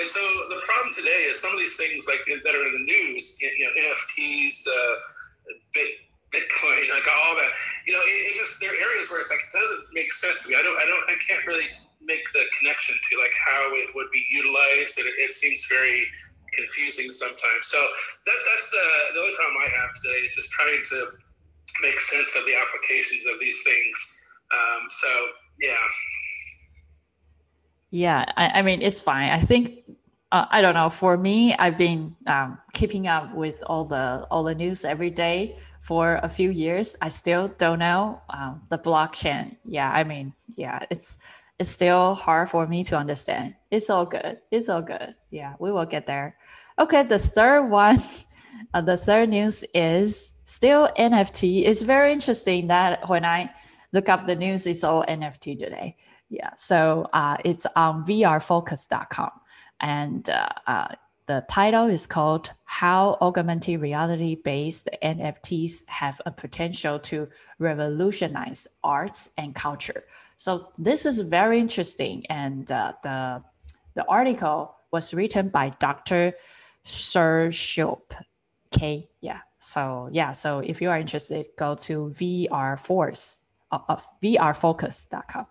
And 0.00 0.08
so 0.08 0.22
the 0.48 0.62
problem 0.64 0.94
today 0.94 1.28
is 1.28 1.36
some 1.36 1.52
of 1.52 1.60
these 1.60 1.76
things 1.76 2.08
like 2.08 2.24
that 2.24 2.54
are 2.54 2.66
in 2.66 2.72
the 2.72 2.86
news, 2.86 3.36
you 3.40 3.66
know, 3.66 3.72
NFTs, 3.76 4.64
uh, 4.64 4.94
Bitcoin, 6.32 6.88
like 6.88 7.04
all 7.04 7.36
that. 7.36 7.52
You 7.84 7.92
know, 7.92 8.00
it, 8.00 8.32
it 8.32 8.34
just 8.34 8.56
there 8.60 8.72
are 8.72 8.80
areas 8.80 9.12
where 9.12 9.20
it's 9.20 9.28
like 9.28 9.44
it 9.44 9.52
doesn't 9.52 9.84
make 9.92 10.12
sense 10.16 10.40
to 10.42 10.48
me. 10.48 10.56
I 10.56 10.64
don't, 10.64 10.78
I 10.80 10.88
don't, 10.88 11.04
I 11.12 11.16
can't 11.28 11.44
really 11.44 11.68
make 12.00 12.24
the 12.32 12.48
connection 12.58 12.96
to 12.96 13.12
like 13.20 13.36
how 13.36 13.76
it 13.76 13.92
would 13.92 14.08
be 14.10 14.24
utilized. 14.32 14.96
It, 14.96 15.06
it 15.20 15.36
seems 15.36 15.66
very 15.68 16.08
confusing 16.56 17.12
sometimes. 17.12 17.68
So 17.68 17.80
that, 17.80 18.38
that's 18.48 18.68
the, 18.70 18.86
the 19.14 19.20
only 19.20 19.36
problem 19.36 19.60
I 19.60 19.70
have 19.76 19.92
today 20.00 20.24
is 20.24 20.32
just 20.36 20.50
trying 20.52 20.80
to 20.80 20.98
make 21.82 21.98
sense 22.00 22.34
of 22.36 22.44
the 22.46 22.54
applications 22.54 23.26
of 23.32 23.38
these 23.40 23.60
things. 23.62 23.96
Um, 24.52 24.88
so 24.90 25.08
yeah. 25.60 25.74
Yeah, 27.90 28.24
I, 28.36 28.60
I, 28.60 28.62
mean 28.62 28.80
it's 28.80 29.00
fine. 29.00 29.30
I 29.30 29.40
think 29.40 29.84
uh, 30.32 30.46
I 30.50 30.62
don't 30.62 30.74
know. 30.74 30.88
For 30.88 31.18
me, 31.18 31.54
I've 31.56 31.76
been 31.76 32.16
um, 32.26 32.58
keeping 32.72 33.06
up 33.06 33.34
with 33.34 33.62
all 33.66 33.84
the 33.84 34.26
all 34.30 34.42
the 34.42 34.54
news 34.54 34.84
every 34.84 35.10
day 35.10 35.58
for 35.80 36.18
a 36.22 36.28
few 36.28 36.50
years. 36.50 36.96
I 37.02 37.08
still 37.08 37.48
don't 37.58 37.80
know 37.80 38.22
um, 38.30 38.62
the 38.70 38.78
blockchain. 38.78 39.56
Yeah, 39.66 39.90
I 39.92 40.04
mean, 40.04 40.32
yeah, 40.56 40.86
it's 40.90 41.18
it's 41.58 41.68
still 41.68 42.14
hard 42.14 42.48
for 42.48 42.66
me 42.66 42.82
to 42.84 42.96
understand. 42.96 43.54
It's 43.70 43.90
all 43.90 44.06
good. 44.06 44.38
It's 44.50 44.70
all 44.70 44.82
good. 44.82 45.14
Yeah, 45.30 45.54
we 45.58 45.70
will 45.70 45.84
get 45.84 46.06
there. 46.06 46.36
Okay, 46.78 47.02
the 47.02 47.18
third 47.18 47.68
one, 47.68 47.98
uh, 48.74 48.80
the 48.80 48.96
third 48.96 49.28
news 49.28 49.64
is 49.74 50.34
still 50.44 50.88
NFT. 50.98 51.66
It's 51.66 51.82
very 51.82 52.12
interesting 52.12 52.66
that 52.68 53.08
when 53.08 53.24
I 53.24 53.50
look 53.92 54.08
up 54.08 54.26
the 54.26 54.36
news, 54.36 54.66
it's 54.66 54.84
all 54.84 55.04
NFT 55.08 55.58
today. 55.58 55.96
Yeah, 56.28 56.50
so 56.56 57.08
uh, 57.12 57.36
it's 57.44 57.66
on 57.76 58.06
vrfocus.com. 58.06 59.30
And 59.80 60.30
uh, 60.30 60.48
uh, 60.66 60.88
the 61.26 61.44
title 61.48 61.86
is 61.86 62.06
called 62.06 62.50
How 62.64 63.18
Augmented 63.20 63.80
Reality 63.80 64.36
Based 64.36 64.88
NFTs 65.02 65.86
Have 65.88 66.20
a 66.24 66.30
Potential 66.30 66.98
to 67.00 67.28
Revolutionize 67.58 68.66
Arts 68.82 69.28
and 69.36 69.54
Culture. 69.54 70.04
So 70.36 70.68
this 70.78 71.06
is 71.06 71.20
very 71.20 71.58
interesting. 71.58 72.26
And 72.30 72.70
uh, 72.70 72.94
the, 73.02 73.42
the 73.94 74.04
article 74.06 74.74
was 74.90 75.14
written 75.14 75.48
by 75.48 75.70
Dr. 75.78 76.32
Sir 76.82 77.50
Shop. 77.50 78.14
Okay, 78.74 79.08
yeah. 79.20 79.40
So 79.58 80.08
yeah, 80.12 80.32
so 80.32 80.60
if 80.60 80.80
you 80.80 80.90
are 80.90 80.98
interested, 80.98 81.46
go 81.58 81.74
to 81.74 82.12
VR 82.16 82.78
Focus 82.78 83.38
uh, 83.70 83.78
of 83.88 84.08
vrfocus.com. 84.22 85.46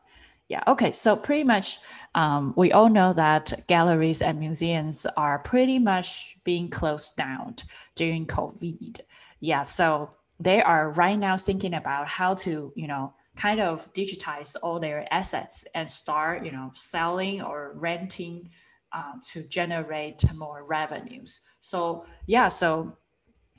Yeah, 0.50 0.64
okay. 0.68 0.92
So 0.92 1.16
pretty 1.16 1.46
much 1.46 1.78
um, 2.14 2.54
we 2.58 2.74
all 2.74 2.90
know 2.90 3.14
that 3.14 3.54
galleries 3.68 4.22
and 4.22 4.38
museums 4.40 5.06
are 5.16 5.40
pretty 5.40 5.80
much 5.80 6.36
being 6.44 6.70
closed 6.70 7.16
down 7.16 7.56
during 7.96 8.26
COVID. 8.26 9.00
Yeah, 9.40 9.64
so 9.64 10.10
they 10.40 10.62
are 10.62 10.92
right 10.92 11.18
now 11.18 11.38
thinking 11.38 11.76
about 11.76 12.08
how 12.08 12.34
to, 12.34 12.74
you 12.76 12.88
know, 12.88 13.14
kind 13.38 13.62
of 13.62 13.94
digitize 13.94 14.58
all 14.62 14.80
their 14.80 15.08
assets 15.14 15.64
and 15.74 15.90
start, 15.90 16.44
you 16.44 16.52
know, 16.52 16.72
selling 16.74 17.42
or 17.42 17.72
renting 17.76 18.50
uh, 18.92 19.14
to 19.30 19.44
generate 19.44 20.22
more 20.36 20.66
revenues. 20.68 21.42
So 21.62 22.06
yeah, 22.26 22.50
so 22.50 22.98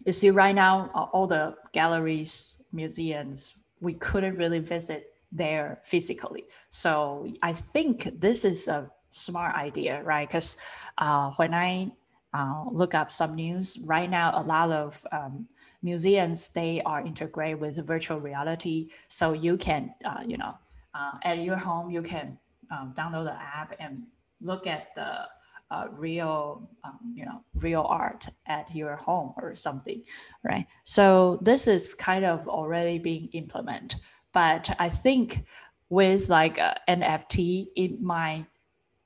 you 0.05 0.13
see 0.13 0.31
right 0.31 0.55
now 0.55 0.91
all 1.13 1.27
the 1.27 1.57
galleries, 1.73 2.59
museums, 2.73 3.55
we 3.81 3.95
couldn't 3.95 4.37
really 4.37 4.59
visit 4.59 5.13
there 5.31 5.81
physically. 5.85 6.45
So 6.71 7.33
I 7.43 7.53
think 7.53 8.21
this 8.21 8.45
is 8.45 8.69
a 8.69 8.91
smart 9.11 9.55
idea, 9.55 10.03
right? 10.03 10.29
Because 10.29 10.57
uh, 10.99 11.33
when 11.33 11.55
I 11.55 11.93
uh, 12.35 12.65
look 12.71 12.95
up 12.95 13.13
some 13.13 13.35
news 13.35 13.79
right 13.85 14.09
now, 14.09 14.33
a 14.35 14.43
lot 14.43 14.71
of 14.71 15.05
um, 15.13 15.47
museums 15.83 16.49
they 16.51 16.83
are 16.87 17.01
integrated 17.05 17.61
with 17.61 17.85
virtual 17.87 18.21
reality, 18.21 18.91
so 19.09 19.33
you 19.33 19.57
can, 19.57 19.95
uh, 20.05 20.23
you 20.27 20.37
know, 20.37 20.55
uh, 20.95 21.13
at 21.23 21.39
your 21.39 21.57
home 21.57 21.91
you 21.91 22.03
can 22.03 22.39
um, 22.71 22.95
download 22.97 23.25
the 23.25 23.35
app 23.35 23.75
and 23.81 24.03
look 24.41 24.67
at 24.67 24.95
the 24.95 25.27
uh, 25.73 25.87
real, 25.91 26.69
um, 26.85 26.99
you 27.15 27.25
know, 27.25 27.43
real 27.55 27.87
art 27.89 28.29
at 28.47 28.75
your 28.75 28.95
home 28.95 29.33
or 29.39 29.55
something, 29.55 30.03
right? 30.45 30.67
So 30.85 31.39
this 31.41 31.67
is 31.67 31.95
kind 31.95 32.27
of 32.27 32.47
already 32.47 32.99
being 32.99 33.31
implemented. 33.33 33.99
But 34.35 34.75
I 34.79 34.91
think 34.91 35.47
with 35.89 36.29
like 36.29 36.59
uh, 36.59 36.75
NFT, 36.89 37.69
it 37.75 38.03
might 38.03 38.45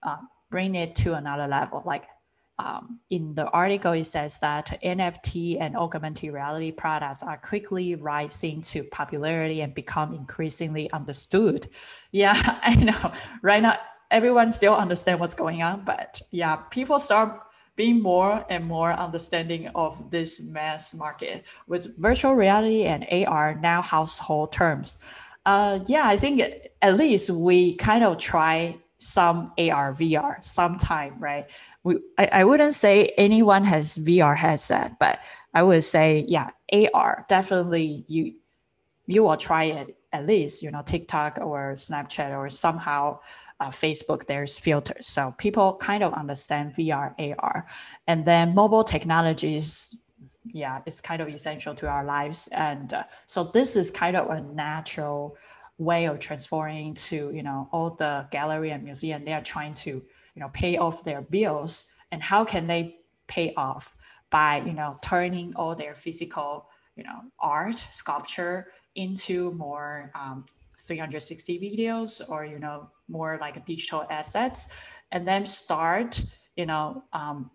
uh, 0.02 0.16
bring 0.50 0.74
it 0.74 0.96
to 0.96 1.14
another 1.14 1.46
level. 1.46 1.84
Like 1.86 2.06
um, 2.58 2.98
in 3.10 3.34
the 3.34 3.44
article, 3.50 3.92
it 3.92 4.04
says 4.04 4.40
that 4.40 4.76
NFT 4.82 5.58
and 5.60 5.76
augmented 5.76 6.32
reality 6.32 6.72
products 6.72 7.22
are 7.22 7.36
quickly 7.36 7.94
rising 7.94 8.60
to 8.62 8.82
popularity 8.82 9.60
and 9.60 9.72
become 9.72 10.14
increasingly 10.14 10.90
understood. 10.90 11.68
Yeah, 12.12 12.58
I 12.62 12.74
know. 12.76 13.12
Right 13.42 13.60
now, 13.60 13.76
everyone 14.10 14.50
still 14.50 14.74
understand 14.74 15.20
what's 15.20 15.34
going 15.34 15.62
on, 15.62 15.82
but 15.84 16.20
yeah, 16.30 16.56
people 16.56 16.98
start 16.98 17.40
being 17.76 18.02
more 18.02 18.44
and 18.48 18.64
more 18.64 18.92
understanding 18.92 19.68
of 19.74 20.10
this 20.10 20.40
mass 20.40 20.94
market 20.94 21.44
with 21.66 21.96
virtual 21.98 22.34
reality 22.34 22.84
and 22.84 23.06
AR 23.10 23.54
now 23.54 23.82
household 23.82 24.50
terms. 24.50 24.98
Uh, 25.44 25.80
yeah, 25.86 26.02
I 26.06 26.16
think 26.16 26.42
at 26.82 26.96
least 26.96 27.30
we 27.30 27.74
kind 27.74 28.02
of 28.02 28.18
try 28.18 28.76
some 28.98 29.52
AR, 29.58 29.92
VR 29.92 30.42
sometime, 30.42 31.16
right? 31.18 31.48
We, 31.84 31.98
I, 32.18 32.28
I 32.32 32.44
wouldn't 32.44 32.74
say 32.74 33.12
anyone 33.16 33.64
has 33.64 33.98
VR 33.98 34.36
headset, 34.36 34.98
but 34.98 35.20
I 35.54 35.62
would 35.62 35.84
say, 35.84 36.24
yeah, 36.26 36.50
AR 36.72 37.24
definitely 37.28 38.04
you 38.08 38.34
you 39.06 39.22
will 39.22 39.36
try 39.36 39.64
it 39.64 39.96
at 40.12 40.26
least, 40.26 40.62
you 40.62 40.70
know, 40.70 40.82
TikTok 40.82 41.38
or 41.40 41.74
Snapchat 41.74 42.36
or 42.36 42.48
somehow 42.48 43.20
uh, 43.60 43.70
Facebook, 43.70 44.26
there's 44.26 44.58
filters. 44.58 45.06
So 45.08 45.34
people 45.38 45.76
kind 45.76 46.02
of 46.02 46.12
understand 46.14 46.74
VR, 46.74 47.14
AR. 47.38 47.66
And 48.06 48.24
then 48.24 48.54
mobile 48.54 48.84
technologies, 48.84 49.96
yeah, 50.44 50.80
it's 50.86 51.00
kind 51.00 51.22
of 51.22 51.28
essential 51.28 51.74
to 51.76 51.88
our 51.88 52.04
lives. 52.04 52.48
And 52.52 52.92
uh, 52.92 53.04
so 53.26 53.44
this 53.44 53.76
is 53.76 53.90
kind 53.90 54.16
of 54.16 54.30
a 54.30 54.40
natural 54.40 55.36
way 55.78 56.06
of 56.06 56.18
transforming 56.18 56.94
to, 56.94 57.30
you 57.34 57.42
know, 57.42 57.68
all 57.72 57.90
the 57.90 58.26
gallery 58.30 58.70
and 58.70 58.82
museum, 58.82 59.24
they 59.24 59.32
are 59.32 59.42
trying 59.42 59.74
to, 59.74 59.90
you 59.90 60.40
know, 60.40 60.48
pay 60.52 60.76
off 60.76 61.04
their 61.04 61.22
bills. 61.22 61.92
And 62.12 62.22
how 62.22 62.44
can 62.44 62.66
they 62.66 62.96
pay 63.26 63.52
off? 63.56 63.94
By, 64.28 64.62
you 64.66 64.72
know, 64.72 64.98
turning 65.02 65.54
all 65.54 65.76
their 65.76 65.94
physical, 65.94 66.68
you 66.96 67.04
know, 67.04 67.22
art, 67.38 67.76
sculpture 67.90 68.72
into 68.96 69.52
more 69.52 70.10
um, 70.14 70.44
360 70.78 71.58
videos 71.58 72.20
or 72.28 72.44
you 72.44 72.58
know 72.58 72.88
more 73.08 73.38
like 73.40 73.64
digital 73.64 74.06
assets 74.10 74.68
and 75.12 75.26
then 75.26 75.46
start 75.46 76.22
you 76.56 76.66
know 76.66 77.04
um, 77.12 77.50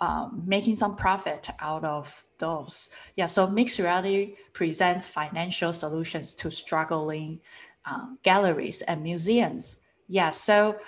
um, 0.00 0.42
making 0.46 0.76
some 0.76 0.96
profit 0.96 1.50
out 1.60 1.84
of 1.84 2.22
those. 2.38 2.90
Yeah 3.16 3.26
so 3.26 3.46
mixed 3.46 3.78
reality 3.78 4.36
presents 4.52 5.06
financial 5.06 5.72
solutions 5.72 6.34
to 6.34 6.50
struggling 6.50 7.40
uh, 7.84 8.08
galleries 8.22 8.82
and 8.82 9.02
museums. 9.02 9.80
Yeah 10.08 10.30
so 10.30 10.78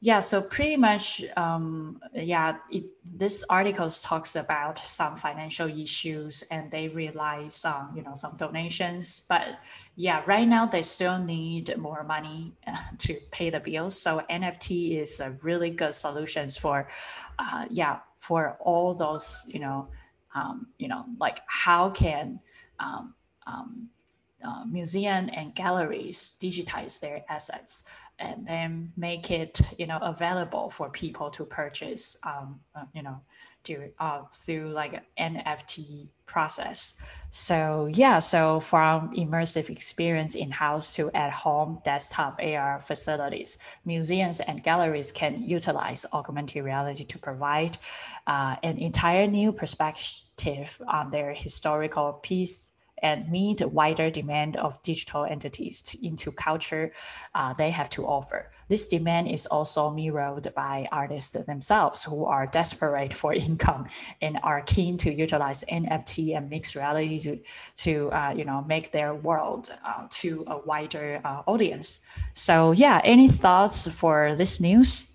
yeah, 0.00 0.20
so 0.20 0.40
pretty 0.40 0.76
much, 0.76 1.24
um, 1.36 2.00
yeah, 2.14 2.58
it, 2.70 2.84
this 3.04 3.44
article 3.50 3.90
talks 3.90 4.36
about 4.36 4.78
some 4.78 5.16
financial 5.16 5.68
issues 5.68 6.42
and 6.52 6.70
they 6.70 6.86
rely 6.88 7.48
um, 7.64 7.92
you 7.96 8.02
know, 8.02 8.14
some 8.14 8.36
donations. 8.36 9.22
But 9.28 9.58
yeah, 9.96 10.22
right 10.26 10.46
now 10.46 10.66
they 10.66 10.82
still 10.82 11.18
need 11.18 11.76
more 11.76 12.04
money 12.04 12.52
uh, 12.66 12.76
to 12.98 13.14
pay 13.32 13.50
the 13.50 13.58
bills. 13.58 14.00
So 14.00 14.22
NFT 14.30 15.00
is 15.00 15.18
a 15.18 15.32
really 15.42 15.70
good 15.70 15.94
solutions 15.94 16.56
for, 16.56 16.86
uh, 17.40 17.66
yeah, 17.68 17.98
for 18.18 18.56
all 18.60 18.94
those, 18.94 19.48
you 19.52 19.58
know, 19.58 19.88
um, 20.32 20.68
you 20.78 20.86
know, 20.86 21.06
like 21.18 21.40
how 21.48 21.90
can 21.90 22.38
um, 22.78 23.14
um, 23.48 23.88
uh, 24.44 24.64
museum 24.64 25.28
and 25.32 25.56
galleries 25.56 26.36
digitize 26.40 27.00
their 27.00 27.24
assets 27.28 27.82
and 28.18 28.46
then 28.46 28.92
make 28.96 29.30
it 29.30 29.60
you 29.78 29.86
know 29.86 29.98
available 29.98 30.70
for 30.70 30.90
people 30.90 31.30
to 31.30 31.44
purchase 31.44 32.16
um, 32.24 32.60
uh, 32.74 32.84
you 32.94 33.02
know 33.02 33.20
do 33.64 33.90
uh, 33.98 34.22
through 34.32 34.70
like 34.70 35.02
an 35.16 35.34
NFT 35.44 36.08
process. 36.26 36.96
So 37.30 37.88
yeah, 37.90 38.18
so 38.18 38.60
from 38.60 39.12
immersive 39.14 39.70
experience 39.70 40.34
in-house 40.34 40.94
to 40.96 41.10
at-home 41.12 41.80
desktop 41.84 42.40
AR 42.42 42.80
facilities, 42.80 43.58
museums 43.84 44.40
and 44.40 44.62
galleries 44.62 45.12
can 45.12 45.42
utilize 45.42 46.06
augmented 46.12 46.64
reality 46.64 47.04
to 47.04 47.18
provide 47.18 47.78
uh, 48.26 48.56
an 48.62 48.78
entire 48.78 49.26
new 49.26 49.52
perspective 49.52 50.80
on 50.88 51.10
their 51.10 51.34
historical 51.34 52.14
piece 52.14 52.72
and 53.02 53.28
meet 53.30 53.60
wider 53.66 54.10
demand 54.10 54.56
of 54.56 54.80
digital 54.82 55.24
entities 55.24 55.80
to, 55.82 56.06
into 56.06 56.32
culture 56.32 56.92
uh, 57.34 57.52
they 57.54 57.70
have 57.70 57.90
to 57.90 58.06
offer. 58.06 58.50
This 58.68 58.88
demand 58.88 59.28
is 59.28 59.46
also 59.46 59.90
mirrored 59.90 60.52
by 60.54 60.86
artists 60.92 61.36
themselves 61.46 62.04
who 62.04 62.24
are 62.24 62.46
desperate 62.46 63.14
for 63.14 63.32
income 63.48 63.86
and 64.20 64.38
are 64.42 64.62
keen 64.62 64.96
to 64.98 65.12
utilize 65.12 65.64
NFT 65.70 66.36
and 66.36 66.50
mixed 66.50 66.74
reality 66.74 67.18
to, 67.20 67.38
to 67.76 68.10
uh, 68.12 68.34
you 68.36 68.44
know, 68.44 68.64
make 68.68 68.92
their 68.92 69.14
world 69.14 69.70
uh, 69.84 70.06
to 70.10 70.44
a 70.48 70.58
wider 70.58 71.20
uh, 71.24 71.42
audience. 71.46 72.00
So 72.34 72.72
yeah, 72.72 73.00
any 73.04 73.28
thoughts 73.28 73.88
for 73.88 74.34
this 74.34 74.60
news? 74.60 75.10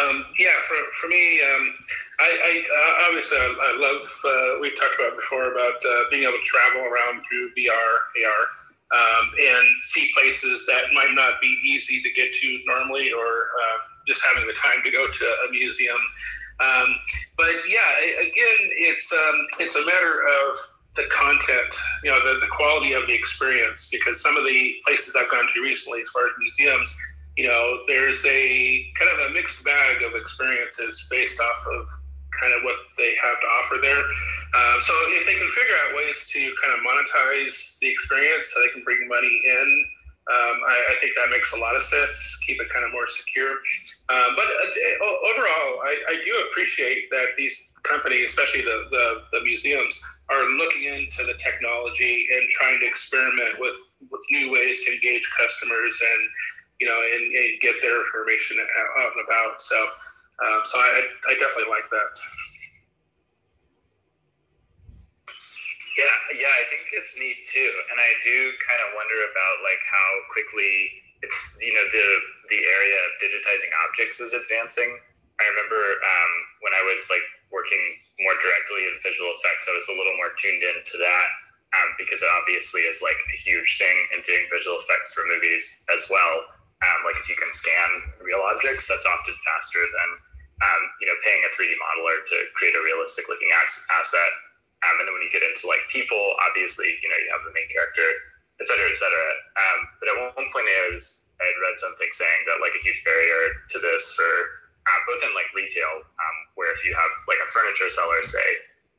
Um, 0.00 0.24
yeah, 0.38 0.56
for, 0.66 0.76
for 1.00 1.08
me, 1.08 1.40
um, 1.42 1.74
I, 2.20 2.28
I 2.28 2.52
uh, 2.60 3.08
obviously 3.08 3.38
I, 3.38 3.48
I 3.48 3.72
love. 3.78 4.02
Uh, 4.24 4.60
we 4.60 4.70
talked 4.76 4.94
about 4.98 5.16
before 5.16 5.50
about 5.50 5.80
uh, 5.84 6.04
being 6.10 6.24
able 6.24 6.32
to 6.32 6.44
travel 6.44 6.82
around 6.82 7.22
through 7.24 7.50
VR, 7.56 7.72
AR, 7.72 8.42
um, 8.92 9.32
and 9.40 9.66
see 9.84 10.10
places 10.14 10.64
that 10.68 10.92
might 10.92 11.14
not 11.14 11.40
be 11.40 11.58
easy 11.64 12.02
to 12.02 12.10
get 12.12 12.32
to 12.32 12.58
normally, 12.66 13.12
or 13.12 13.26
uh, 13.26 13.78
just 14.06 14.22
having 14.32 14.46
the 14.46 14.54
time 14.54 14.82
to 14.84 14.90
go 14.90 15.10
to 15.10 15.24
a 15.48 15.50
museum. 15.50 15.98
Um, 16.60 16.94
but 17.36 17.54
yeah, 17.66 18.20
again, 18.20 18.60
it's 18.76 19.12
um, 19.12 19.46
it's 19.58 19.76
a 19.76 19.86
matter 19.86 20.22
of 20.22 20.58
the 20.94 21.04
content, 21.10 21.74
you 22.04 22.10
know, 22.10 22.18
the, 22.20 22.38
the 22.40 22.48
quality 22.48 22.92
of 22.92 23.06
the 23.06 23.14
experience. 23.14 23.88
Because 23.90 24.20
some 24.22 24.36
of 24.36 24.44
the 24.44 24.74
places 24.86 25.16
I've 25.16 25.30
gone 25.30 25.46
to 25.54 25.62
recently, 25.62 26.02
as 26.02 26.08
far 26.10 26.26
as 26.26 26.32
museums, 26.38 26.94
you 27.36 27.48
know, 27.48 27.80
there's 27.86 28.24
a 28.26 28.86
kind 28.98 29.10
of 29.10 29.30
a 29.30 29.32
mixed 29.32 29.64
bag 29.64 30.02
of 30.02 30.14
experiences 30.14 31.06
based 31.10 31.40
off 31.40 31.66
of 31.66 31.88
kind 32.42 32.52
of 32.58 32.66
what 32.66 32.74
they 32.98 33.14
have 33.22 33.38
to 33.38 33.48
offer 33.62 33.78
there. 33.78 34.02
Um, 34.52 34.82
so 34.82 34.92
if 35.14 35.24
they 35.24 35.38
can 35.38 35.48
figure 35.54 35.78
out 35.86 35.94
ways 35.94 36.26
to 36.34 36.40
kind 36.58 36.74
of 36.74 36.82
monetize 36.82 37.78
the 37.78 37.88
experience 37.88 38.50
so 38.50 38.60
they 38.60 38.74
can 38.74 38.82
bring 38.82 39.06
money 39.06 39.30
in, 39.46 39.68
um, 40.30 40.56
I, 40.66 40.76
I, 40.90 40.94
think 41.02 41.16
that 41.18 41.30
makes 41.30 41.50
a 41.52 41.58
lot 41.58 41.74
of 41.74 41.82
sense. 41.82 42.38
Keep 42.46 42.62
it 42.62 42.70
kind 42.70 42.84
of 42.84 42.92
more 42.92 43.10
secure. 43.10 43.58
Um, 44.06 44.38
but 44.38 44.46
uh, 44.46 45.26
overall, 45.34 45.82
I, 45.82 45.98
I, 46.10 46.14
do 46.22 46.32
appreciate 46.46 47.10
that 47.10 47.34
these 47.36 47.58
companies, 47.82 48.30
especially 48.30 48.62
the, 48.62 48.86
the, 48.94 49.22
the, 49.32 49.40
museums, 49.42 49.98
are 50.30 50.46
looking 50.62 50.94
into 50.94 51.26
the 51.26 51.34
technology 51.42 52.28
and 52.30 52.42
trying 52.54 52.78
to 52.78 52.86
experiment 52.86 53.58
with, 53.58 53.74
with 54.12 54.20
new 54.30 54.52
ways 54.52 54.84
to 54.84 54.94
engage 54.94 55.26
customers 55.36 55.90
and 55.90 56.22
you 56.78 56.86
know 56.86 56.98
and, 56.98 57.24
and 57.34 57.60
get 57.60 57.74
their 57.82 57.98
information 58.06 58.58
out 58.98 59.10
and 59.16 59.26
about. 59.26 59.62
So 59.62 59.74
um, 60.42 60.60
so 60.66 60.74
I, 60.78 61.06
I 61.30 61.32
definitely 61.38 61.70
like 61.70 61.86
that. 61.90 62.10
Yeah, 65.92 66.16
yeah, 66.40 66.48
I 66.48 66.64
think 66.72 66.88
it's 66.96 67.12
neat 67.20 67.36
too, 67.52 67.70
and 67.92 68.00
I 68.00 68.10
do 68.24 68.36
kind 68.64 68.80
of 68.80 68.96
wonder 68.96 69.18
about 69.28 69.56
like 69.60 69.82
how 69.92 70.08
quickly 70.32 70.72
it's 71.20 71.38
you 71.60 71.72
know 71.76 71.84
the 71.92 72.06
the 72.48 72.60
area 72.64 72.96
of 72.96 73.10
digitizing 73.20 73.72
objects 73.86 74.18
is 74.18 74.32
advancing. 74.32 74.88
I 75.36 75.44
remember 75.52 75.78
um, 75.78 76.32
when 76.64 76.72
I 76.72 76.82
was 76.88 77.00
like 77.12 77.24
working 77.52 77.80
more 78.24 78.36
directly 78.40 78.88
in 78.88 78.94
visual 79.04 79.30
effects, 79.36 79.68
I 79.68 79.76
was 79.76 79.86
a 79.92 79.96
little 79.96 80.16
more 80.16 80.32
tuned 80.40 80.64
into 80.64 80.96
that 80.96 81.28
um, 81.76 81.88
because 82.00 82.24
it 82.24 82.30
obviously 82.40 82.88
is 82.88 83.04
like 83.04 83.18
a 83.18 83.38
huge 83.40 83.70
thing 83.76 83.96
in 84.16 84.24
doing 84.24 84.44
visual 84.48 84.80
effects 84.80 85.12
for 85.12 85.28
movies 85.28 85.84
as 85.92 86.04
well. 86.08 86.48
Um, 86.82 86.98
like 87.06 87.20
if 87.20 87.28
you 87.28 87.36
can 87.36 87.52
scan 87.52 87.90
real 88.24 88.42
objects, 88.42 88.88
that's 88.88 89.06
often 89.06 89.36
faster 89.44 89.82
than 89.92 90.08
um, 90.62 90.82
you 91.02 91.06
know, 91.10 91.16
paying 91.26 91.42
a 91.42 91.50
3D 91.58 91.74
modeler 91.74 92.22
to 92.30 92.36
create 92.54 92.78
a 92.78 92.82
realistic 92.86 93.26
looking 93.26 93.50
asset. 93.50 94.32
Um, 94.82 94.94
and 94.98 95.04
then 95.06 95.14
when 95.14 95.22
you 95.22 95.30
get 95.34 95.46
into 95.46 95.66
like 95.66 95.82
people, 95.90 96.18
obviously, 96.42 96.94
you 97.02 97.08
know, 97.10 97.18
you 97.18 97.30
have 97.34 97.42
the 97.46 97.54
main 97.54 97.66
character, 97.70 98.08
et 98.62 98.66
cetera, 98.66 98.86
et 98.90 98.98
cetera. 98.98 99.28
Um, 99.58 99.78
but 99.98 100.06
at 100.10 100.16
one 100.38 100.48
point, 100.50 100.66
I 100.66 100.94
was 100.94 101.26
I 101.42 101.50
had 101.50 101.58
read 101.58 101.76
something 101.78 102.10
saying 102.14 102.40
that 102.46 102.62
like 102.62 102.74
a 102.74 102.82
huge 102.82 103.02
barrier 103.02 103.42
to 103.74 103.78
this 103.82 104.14
for 104.14 104.32
uh, 104.86 105.00
both 105.06 105.22
in 105.22 105.30
like 105.34 105.50
retail, 105.54 106.02
um, 106.02 106.36
where 106.58 106.70
if 106.74 106.82
you 106.82 106.94
have 106.94 107.12
like 107.30 107.38
a 107.42 107.48
furniture 107.50 107.90
seller, 107.90 108.22
say, 108.26 108.48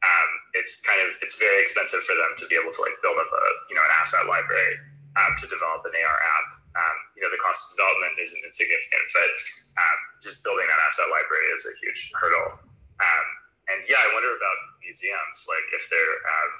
um, 0.04 0.30
it's 0.56 0.84
kind 0.84 0.99
of 1.04 1.15
it's 1.23 1.39
very 1.39 1.63
expensive 1.63 2.04
for 2.04 2.15
them 2.15 2.36
to 2.39 2.45
be 2.52 2.56
able 2.60 2.76
to 2.76 2.82
like 2.84 2.95
build 2.99 3.15
up 3.19 3.32
a 3.32 3.43
you 3.71 3.76
know 3.76 3.84
an 3.84 3.93
asset 3.99 4.28
library 4.28 4.80
um, 5.19 5.32
to 5.39 5.47
develop 5.47 5.84
an 5.88 5.95
AR 5.95 6.19
app. 6.19 6.47
Um, 6.73 6.97
you 7.13 7.21
know, 7.21 7.29
the 7.29 7.38
cost 7.38 7.69
of 7.69 7.77
development 7.77 8.17
isn't 8.17 8.41
insignificant, 8.41 9.05
but 9.13 9.33
um, 9.77 9.99
just 10.25 10.41
building 10.41 10.65
that 10.65 10.81
asset 10.89 11.05
library 11.13 11.47
is 11.53 11.69
a 11.69 11.73
huge 11.77 12.09
hurdle. 12.17 12.57
Um, 12.97 13.27
and 13.69 13.79
yeah, 13.86 14.01
I 14.01 14.09
wonder 14.17 14.33
about 14.33 14.57
museums, 14.81 15.45
like 15.45 15.67
if 15.71 15.86
they're, 15.93 16.17
um, 16.25 16.51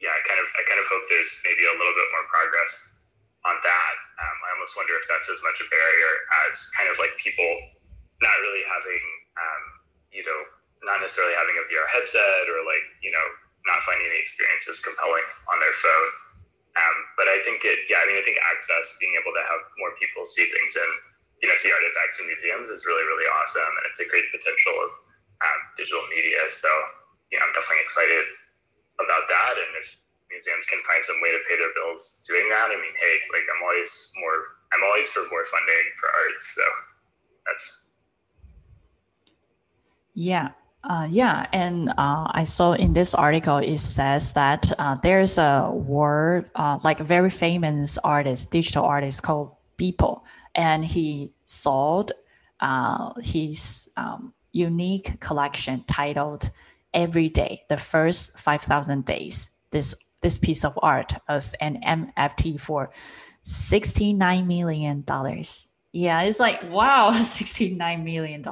yeah, 0.00 0.10
I 0.14 0.20
kind 0.24 0.40
of, 0.40 0.48
I 0.56 0.62
kind 0.66 0.80
of 0.80 0.88
hope 0.88 1.04
there's 1.12 1.30
maybe 1.44 1.68
a 1.68 1.74
little 1.76 1.94
bit 1.94 2.08
more 2.16 2.26
progress 2.32 2.72
on 3.46 3.56
that. 3.60 3.94
Um, 4.18 4.36
I 4.42 4.48
almost 4.58 4.74
wonder 4.74 4.96
if 4.98 5.06
that's 5.06 5.30
as 5.30 5.38
much 5.46 5.60
a 5.62 5.66
barrier 5.70 6.12
as 6.48 6.66
kind 6.74 6.88
of 6.90 6.98
like 6.98 7.14
people 7.20 7.46
not 8.18 8.34
really 8.42 8.64
having, 8.66 9.04
um, 9.38 9.62
you 10.10 10.24
know, 10.26 10.40
not 10.82 11.02
necessarily 11.02 11.34
having 11.38 11.54
a 11.58 11.64
VR 11.70 11.86
headset 11.90 12.50
or 12.50 12.62
like, 12.66 12.82
you 13.02 13.10
know, 13.10 13.26
not 13.66 13.82
finding 13.86 14.08
the 14.10 14.18
experiences 14.18 14.82
compelling 14.82 15.26
on 15.52 15.58
their 15.60 15.76
phone. 15.78 16.10
Um, 16.78 16.96
but 17.18 17.26
I 17.26 17.42
think 17.42 17.66
it, 17.66 17.90
yeah, 17.90 17.98
I 17.98 18.06
mean, 18.06 18.22
I 18.22 18.22
think 18.22 18.38
access, 18.38 18.94
being 19.02 19.18
able 19.18 19.34
to 19.34 19.42
have 19.42 19.62
more 19.82 19.98
people 19.98 20.22
see 20.22 20.46
things 20.46 20.78
and, 20.78 20.92
you 21.42 21.50
know, 21.50 21.58
see 21.58 21.74
artifacts 21.74 22.22
in 22.22 22.30
museums 22.30 22.70
is 22.70 22.86
really, 22.86 23.02
really 23.02 23.26
awesome. 23.26 23.66
And 23.66 23.84
it's 23.90 23.98
a 23.98 24.06
great 24.06 24.30
potential 24.30 24.74
of 24.86 24.90
um, 25.42 25.60
digital 25.74 26.06
media. 26.06 26.38
So, 26.54 26.70
you 27.34 27.36
know, 27.36 27.44
I'm 27.44 27.54
definitely 27.54 27.82
excited 27.82 28.26
about 29.02 29.26
that. 29.26 29.54
And 29.58 29.70
if 29.82 29.98
museums 30.30 30.70
can 30.70 30.78
find 30.86 31.02
some 31.02 31.18
way 31.18 31.34
to 31.34 31.42
pay 31.50 31.58
their 31.58 31.74
bills 31.74 32.22
doing 32.30 32.46
that, 32.54 32.70
I 32.70 32.78
mean, 32.78 32.94
hey, 33.02 33.14
like 33.34 33.46
I'm 33.50 33.62
always 33.66 33.90
more, 34.22 34.62
I'm 34.70 34.86
always 34.86 35.10
for 35.10 35.26
more 35.34 35.42
funding 35.50 35.86
for 35.98 36.08
arts. 36.14 36.54
So 36.54 36.64
that's. 37.42 37.66
Yeah, 40.14 40.54
uh, 40.88 41.06
yeah, 41.10 41.46
and 41.52 41.90
uh, 41.90 42.26
I 42.30 42.44
saw 42.44 42.72
in 42.72 42.94
this 42.94 43.14
article 43.14 43.58
it 43.58 43.78
says 43.78 44.32
that 44.32 44.72
uh, 44.78 44.96
there's 45.02 45.36
a 45.36 45.70
word 45.70 46.50
uh, 46.54 46.78
like 46.82 47.00
a 47.00 47.04
very 47.04 47.28
famous 47.28 47.98
artist, 47.98 48.50
digital 48.50 48.84
artist 48.84 49.22
called 49.22 49.54
Beeple, 49.76 50.22
and 50.54 50.82
he 50.82 51.34
sold 51.44 52.12
uh, 52.60 53.12
his 53.22 53.90
um, 53.98 54.32
unique 54.52 55.20
collection 55.20 55.84
titled 55.86 56.50
"Every 56.94 57.28
Day: 57.28 57.64
The 57.68 57.76
First 57.76 58.38
Five 58.38 58.62
Thousand 58.62 59.04
Days." 59.04 59.50
This 59.70 59.94
this 60.22 60.38
piece 60.38 60.64
of 60.64 60.78
art 60.82 61.12
as 61.28 61.54
an 61.60 61.82
NFT 61.82 62.58
for 62.58 62.90
sixty 63.42 64.14
nine 64.14 64.46
million 64.46 65.02
dollars. 65.02 65.67
Yeah, 65.92 66.22
it's 66.22 66.38
like 66.38 66.62
wow, 66.70 67.10
$69 67.14 68.04
million. 68.04 68.44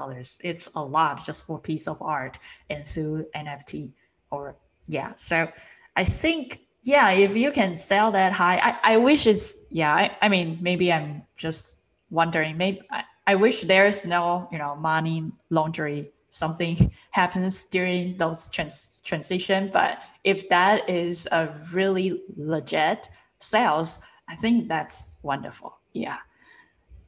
It's 0.42 0.68
a 0.75 0.83
lot 0.83 1.25
just 1.25 1.46
for 1.46 1.59
a 1.59 1.61
piece 1.61 1.87
of 1.87 2.01
art 2.01 2.38
and 2.70 2.87
through 2.87 3.27
NFT 3.35 3.92
or 4.31 4.57
yeah. 4.87 5.12
So 5.16 5.49
I 5.96 6.05
think 6.05 6.61
yeah, 6.83 7.11
if 7.11 7.37
you 7.37 7.51
can 7.51 7.77
sell 7.77 8.12
that 8.12 8.33
high, 8.33 8.59
I, 8.59 8.94
I 8.94 8.96
wish 8.96 9.27
it's 9.27 9.57
yeah, 9.70 9.94
I, 9.94 10.16
I 10.22 10.29
mean 10.29 10.59
maybe 10.61 10.92
I'm 10.92 11.22
just 11.37 11.77
wondering, 12.11 12.57
maybe 12.57 12.81
I, 12.90 13.05
I 13.27 13.35
wish 13.35 13.62
there's 13.62 14.07
no, 14.07 14.49
you 14.53 14.59
know, 14.59 14.77
money 14.77 15.31
laundering 15.51 16.09
something 16.31 16.92
happens 17.11 17.64
during 17.64 18.16
those 18.16 18.49
trans- 18.49 19.03
transition. 19.05 19.68
But 19.72 19.99
if 20.25 20.49
that 20.49 20.88
is 20.88 21.29
a 21.33 21.49
really 21.72 22.22
legit 22.37 23.09
sales, 23.38 23.99
I 24.29 24.37
think 24.37 24.68
that's 24.68 25.12
wonderful. 25.22 25.77
Yeah 25.92 26.18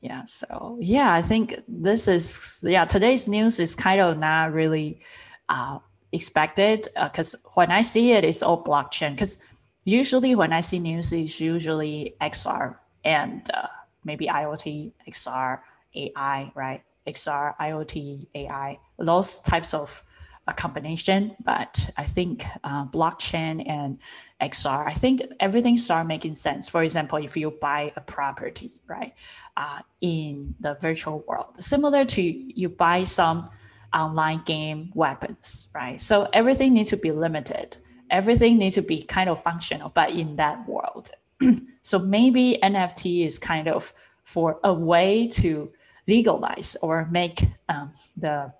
yeah 0.01 0.25
so 0.25 0.79
yeah 0.81 1.13
i 1.13 1.23
think 1.23 1.61
this 1.67 2.07
is 2.09 2.65
yeah 2.67 2.85
today's 2.85 3.29
news 3.29 3.59
is 3.59 3.75
kind 3.75 4.01
of 4.01 4.19
not 4.19 4.53
really 4.53 5.01
uh, 5.49 5.79
expected 6.13 6.89
because 7.05 7.35
uh, 7.35 7.39
when 7.55 7.71
i 7.71 7.83
see 7.83 8.13
it 8.13 8.25
it's 8.25 8.43
all 8.43 8.63
blockchain 8.63 9.13
because 9.13 9.39
usually 9.85 10.35
when 10.35 10.53
i 10.53 10.61
see 10.61 10.79
news 10.79 11.13
it's 11.13 11.41
usually 11.41 12.15
xr 12.21 12.77
and 13.05 13.51
uh, 13.55 13.67
maybe 14.05 14.27
iot 14.27 14.93
xr 15.09 15.61
ai 15.95 16.53
right? 16.55 16.83
Xr 17.07 17.57
iot 17.59 18.27
ai 18.35 18.79
those 18.99 19.39
types 19.41 19.73
of 19.75 20.03
a 20.49 20.53
combination, 20.55 21.37
but 21.45 21.91
I 21.97 22.05
think 22.05 22.45
uh, 22.65 22.87
blockchain 22.87 23.69
and 23.69 23.99
XR, 24.41 24.87
I 24.87 24.93
think 24.93 25.23
everything 25.41 25.77
start 25.77 26.07
making 26.07 26.35
sense. 26.35 26.69
For 26.69 26.83
example, 26.83 27.19
if 27.19 27.37
you 27.37 27.51
buy 27.51 27.93
a 27.97 28.01
property, 28.01 28.73
right, 28.87 29.13
uh, 29.57 29.81
in 30.01 30.55
the 30.61 30.75
virtual 30.81 31.23
world, 31.29 31.63
similar 31.63 32.05
to 32.07 32.23
you 32.23 32.71
buy 32.71 33.05
some 33.05 33.51
online 33.95 34.43
game 34.47 34.91
weapons, 34.95 35.69
right? 35.75 36.01
So 36.01 36.29
everything 36.33 36.73
needs 36.75 36.89
to 36.91 36.97
be 36.97 37.13
limited. 37.13 37.77
Everything 38.11 38.57
needs 38.57 38.75
to 38.77 38.83
be 38.83 39.03
kind 39.03 39.29
of 39.29 39.43
functional, 39.43 39.91
but 39.91 40.11
in 40.11 40.37
that 40.37 40.67
world. 40.67 41.11
so 41.83 41.99
maybe 41.99 42.59
NFT 42.63 43.27
is 43.27 43.39
kind 43.39 43.69
of 43.69 43.93
for 44.25 44.59
a 44.65 44.73
way 44.73 45.29
to 45.29 45.71
legalize 46.07 46.75
or 46.81 47.07
make 47.11 47.45
um, 47.69 47.93
the 48.17 48.53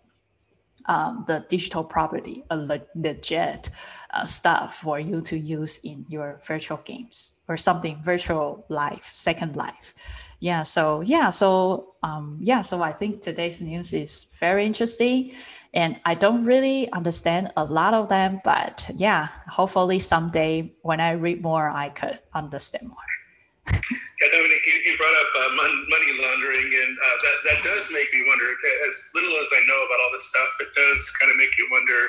um, 0.89 1.25
the 1.27 1.45
digital 1.49 1.85
property, 1.85 2.45
a 2.51 2.85
legit 2.95 3.71
uh, 4.11 4.25
stuff 4.25 4.77
for 4.77 4.99
you 4.99 5.21
to 5.23 5.39
use 5.39 5.79
in 5.85 6.05
your 6.09 6.41
virtual 6.45 6.79
games 6.85 7.35
or 7.47 7.57
something 7.57 8.01
virtual 8.03 8.65
life, 8.69 9.11
second 9.15 9.55
life. 9.55 9.95
Yeah. 10.41 10.63
So 10.63 11.01
yeah. 11.03 11.31
So 11.31 11.95
um, 12.03 12.39
yeah. 12.43 12.63
So 12.63 12.83
I 12.83 12.93
think 12.93 13.21
today's 13.21 13.61
news 13.61 13.93
is 13.93 14.27
very 14.39 14.65
interesting, 14.65 15.33
and 15.75 16.01
I 16.05 16.15
don't 16.15 16.45
really 16.45 16.91
understand 16.93 17.53
a 17.57 17.65
lot 17.65 17.93
of 17.93 18.09
them, 18.09 18.41
but 18.45 18.89
yeah, 18.95 19.29
hopefully 19.49 19.99
someday 19.99 20.73
when 20.83 21.01
I 21.01 21.13
read 21.13 21.43
more, 21.43 21.69
I 21.69 21.89
could 21.91 22.21
understand 22.35 22.89
more. 22.89 23.83
You 24.21 24.58
brought 24.99 25.15
up 25.15 25.31
uh, 25.39 25.51
money 25.87 26.13
laundering, 26.19 26.69
and 26.69 26.93
uh, 26.99 27.17
that, 27.23 27.37
that 27.47 27.59
does 27.63 27.87
make 27.95 28.11
me 28.13 28.27
wonder. 28.27 28.51
As 28.91 28.97
little 29.15 29.33
as 29.39 29.49
I 29.55 29.63
know 29.65 29.81
about 29.87 29.99
all 30.03 30.13
this 30.13 30.27
stuff, 30.27 30.51
it 30.61 30.75
does 30.75 31.01
kind 31.23 31.31
of 31.31 31.39
make 31.39 31.55
you 31.57 31.71
wonder 31.71 32.03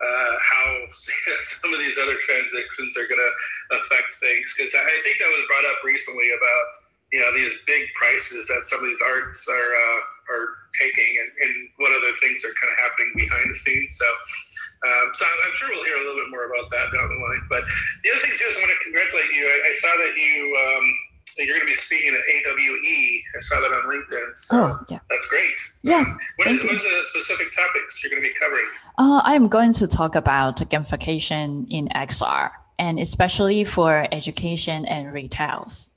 uh, 0.00 0.34
how 0.40 0.66
some 1.44 1.72
of 1.72 1.78
these 1.78 2.00
other 2.00 2.16
transactions 2.24 2.96
are 2.96 3.06
going 3.06 3.20
to 3.20 3.32
affect 3.78 4.16
things. 4.18 4.56
Because 4.56 4.74
I 4.74 4.96
think 5.04 5.20
that 5.20 5.30
was 5.30 5.44
brought 5.46 5.68
up 5.68 5.84
recently 5.84 6.32
about 6.32 6.64
you 7.12 7.20
know 7.20 7.30
these 7.36 7.52
big 7.68 7.86
prices 7.94 8.48
that 8.48 8.64
some 8.64 8.82
of 8.82 8.88
these 8.88 9.04
arts 9.04 9.46
are 9.46 9.70
uh, 9.76 10.00
are 10.34 10.46
taking, 10.80 11.12
and, 11.20 11.30
and 11.46 11.52
what 11.78 11.94
other 11.94 12.10
things 12.18 12.42
are 12.42 12.54
kind 12.58 12.72
of 12.72 12.78
happening 12.80 13.12
behind 13.14 13.46
the 13.52 13.58
scenes. 13.62 13.94
So, 13.94 14.08
um, 14.88 15.06
so 15.14 15.22
I'm 15.22 15.54
sure 15.54 15.70
we'll 15.70 15.86
hear 15.86 16.00
a 16.00 16.04
little 16.08 16.18
bit 16.24 16.32
more 16.34 16.50
about 16.50 16.72
that 16.74 16.90
down 16.90 17.06
the 17.06 17.20
line. 17.20 17.44
But 17.46 17.62
the 18.02 18.10
other 18.10 18.22
thing 18.24 18.34
too 18.34 18.48
is 18.50 18.56
I 18.58 18.66
want 18.66 18.74
to 18.74 18.80
congratulate 18.82 19.30
you. 19.30 19.46
I, 19.46 19.56
I 19.70 19.72
saw 19.78 19.92
that 19.94 20.14
you 20.18 20.34
um, 20.58 20.86
you're 21.38 21.56
going 21.56 21.60
to 21.60 21.66
be 21.66 21.74
speaking 21.74 22.14
at 22.14 22.20
AWE. 22.20 23.22
I 23.36 23.40
saw 23.40 23.60
that 23.60 23.72
on 23.72 23.82
LinkedIn. 23.90 24.38
So 24.38 24.56
oh, 24.56 24.84
yeah. 24.88 24.98
That's 25.10 25.26
great. 25.26 25.54
Yes. 25.82 26.06
Um, 26.06 26.18
what 26.36 26.48
is, 26.48 26.64
what's 26.64 26.84
the 26.84 27.02
specific 27.10 27.52
topics 27.52 28.02
you're 28.02 28.10
going 28.10 28.22
to 28.22 28.28
be 28.28 28.34
covering? 28.38 28.66
Uh, 28.98 29.22
I'm 29.34 29.48
going 29.48 29.72
to 29.74 29.88
talk 29.88 30.14
about 30.14 30.58
gamification 30.58 31.66
in 31.68 31.88
XR 31.88 32.52
and 32.78 33.00
especially 33.00 33.64
for 33.64 34.06
education 34.12 34.84
and 34.84 35.12
retails. 35.12 35.90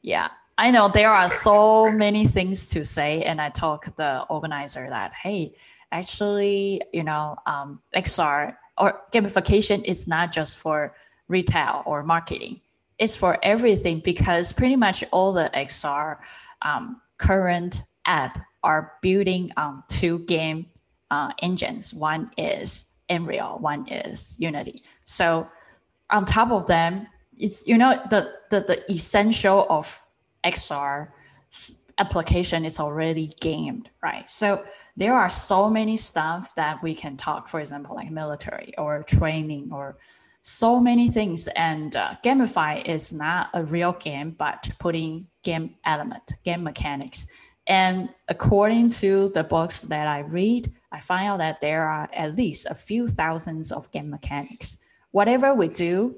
Yeah. 0.00 0.28
I 0.56 0.70
know 0.70 0.88
there 0.88 1.10
are 1.10 1.28
so 1.28 1.92
many 1.92 2.26
things 2.26 2.70
to 2.70 2.86
say, 2.86 3.22
and 3.24 3.42
I 3.42 3.50
told 3.50 3.84
the 3.96 4.22
organizer 4.30 4.88
that, 4.88 5.12
hey, 5.12 5.52
actually, 5.92 6.80
you 6.94 7.04
know, 7.04 7.36
um, 7.44 7.80
XR 7.94 8.56
or 8.78 9.02
gamification 9.12 9.84
is 9.84 10.08
not 10.08 10.32
just 10.32 10.56
for 10.56 10.94
retail 11.28 11.82
or 11.84 12.02
marketing 12.02 12.60
it's 12.98 13.14
for 13.14 13.38
everything 13.42 14.00
because 14.00 14.52
pretty 14.52 14.76
much 14.76 15.04
all 15.12 15.32
the 15.32 15.50
XR 15.54 16.16
um, 16.62 17.00
current 17.18 17.82
app 18.06 18.44
are 18.64 18.94
building 19.02 19.52
on 19.56 19.84
two 19.88 20.18
game 20.20 20.66
uh, 21.10 21.32
engines. 21.40 21.94
One 21.94 22.30
is 22.36 22.86
Unreal, 23.08 23.58
one 23.60 23.86
is 23.88 24.36
Unity. 24.38 24.82
So 25.04 25.48
on 26.10 26.24
top 26.24 26.50
of 26.50 26.66
them, 26.66 27.06
it's 27.36 27.66
you 27.66 27.78
know 27.78 27.98
the 28.10 28.34
the, 28.50 28.60
the 28.60 28.92
essential 28.92 29.66
of 29.70 30.00
XR 30.44 31.08
application 31.98 32.64
is 32.64 32.78
already 32.78 33.32
gamed, 33.40 33.90
right? 34.02 34.28
So 34.30 34.64
there 34.96 35.14
are 35.14 35.28
so 35.30 35.68
many 35.68 35.96
stuff 35.96 36.54
that 36.54 36.82
we 36.82 36.94
can 36.94 37.16
talk. 37.16 37.48
For 37.48 37.60
example, 37.60 37.96
like 37.96 38.10
military 38.10 38.72
or 38.78 39.02
training 39.02 39.70
or 39.72 39.98
so 40.42 40.80
many 40.80 41.10
things. 41.10 41.48
And 41.48 41.94
uh, 41.96 42.14
Gamify 42.24 42.86
is 42.88 43.12
not 43.12 43.50
a 43.54 43.64
real 43.64 43.92
game, 43.92 44.34
but 44.38 44.70
putting 44.78 45.26
game 45.42 45.74
element, 45.84 46.34
game 46.44 46.62
mechanics. 46.62 47.26
And 47.66 48.08
according 48.28 48.88
to 49.00 49.30
the 49.34 49.44
books 49.44 49.82
that 49.82 50.08
I 50.08 50.20
read, 50.20 50.72
I 50.90 51.00
find 51.00 51.28
out 51.28 51.38
that 51.38 51.60
there 51.60 51.86
are 51.86 52.08
at 52.12 52.36
least 52.36 52.66
a 52.66 52.74
few 52.74 53.06
thousands 53.06 53.72
of 53.72 53.90
game 53.90 54.10
mechanics. 54.10 54.78
Whatever 55.10 55.54
we 55.54 55.68
do, 55.68 56.16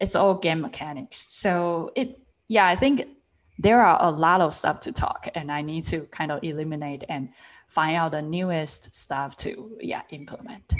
it's 0.00 0.14
all 0.14 0.34
game 0.34 0.60
mechanics. 0.60 1.26
So 1.30 1.90
it, 1.96 2.20
yeah, 2.48 2.66
I 2.66 2.76
think 2.76 3.06
there 3.58 3.80
are 3.80 3.98
a 4.00 4.10
lot 4.10 4.40
of 4.40 4.54
stuff 4.54 4.80
to 4.80 4.92
talk, 4.92 5.28
and 5.34 5.50
I 5.50 5.62
need 5.62 5.82
to 5.84 6.02
kind 6.10 6.32
of 6.32 6.42
eliminate 6.42 7.04
and 7.08 7.30
find 7.66 7.96
out 7.96 8.12
the 8.12 8.22
newest 8.22 8.94
stuff 8.94 9.36
to 9.36 9.76
yeah 9.80 10.02
implement. 10.10 10.72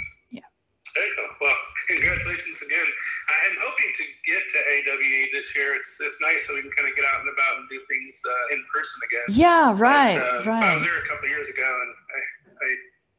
There 0.93 1.07
you 1.07 1.15
go. 1.15 1.25
Well, 1.41 1.57
congratulations 1.89 2.59
again. 2.61 2.85
I'm 2.85 3.55
hoping 3.65 3.91
to 3.97 4.03
get 4.29 4.43
to 4.45 4.59
AWE 4.61 5.21
this 5.33 5.49
year. 5.55 5.73
It's 5.73 5.97
it's 5.99 6.19
nice 6.21 6.45
so 6.45 6.53
we 6.53 6.61
can 6.61 6.71
kind 6.77 6.87
of 6.87 6.95
get 6.95 7.05
out 7.09 7.25
and 7.25 7.29
about 7.33 7.57
and 7.57 7.65
do 7.69 7.79
things 7.89 8.13
uh, 8.21 8.53
in 8.53 8.61
person 8.69 8.97
again. 9.09 9.27
Yeah, 9.33 9.73
right, 9.73 10.21
but, 10.21 10.45
uh, 10.45 10.51
right. 10.51 10.69
I 10.69 10.77
was 10.77 10.85
there 10.85 11.01
a 11.01 11.07
couple 11.09 11.29
years 11.29 11.49
ago, 11.49 11.65
and 11.65 11.91
I, 12.13 12.19
I 12.61 12.69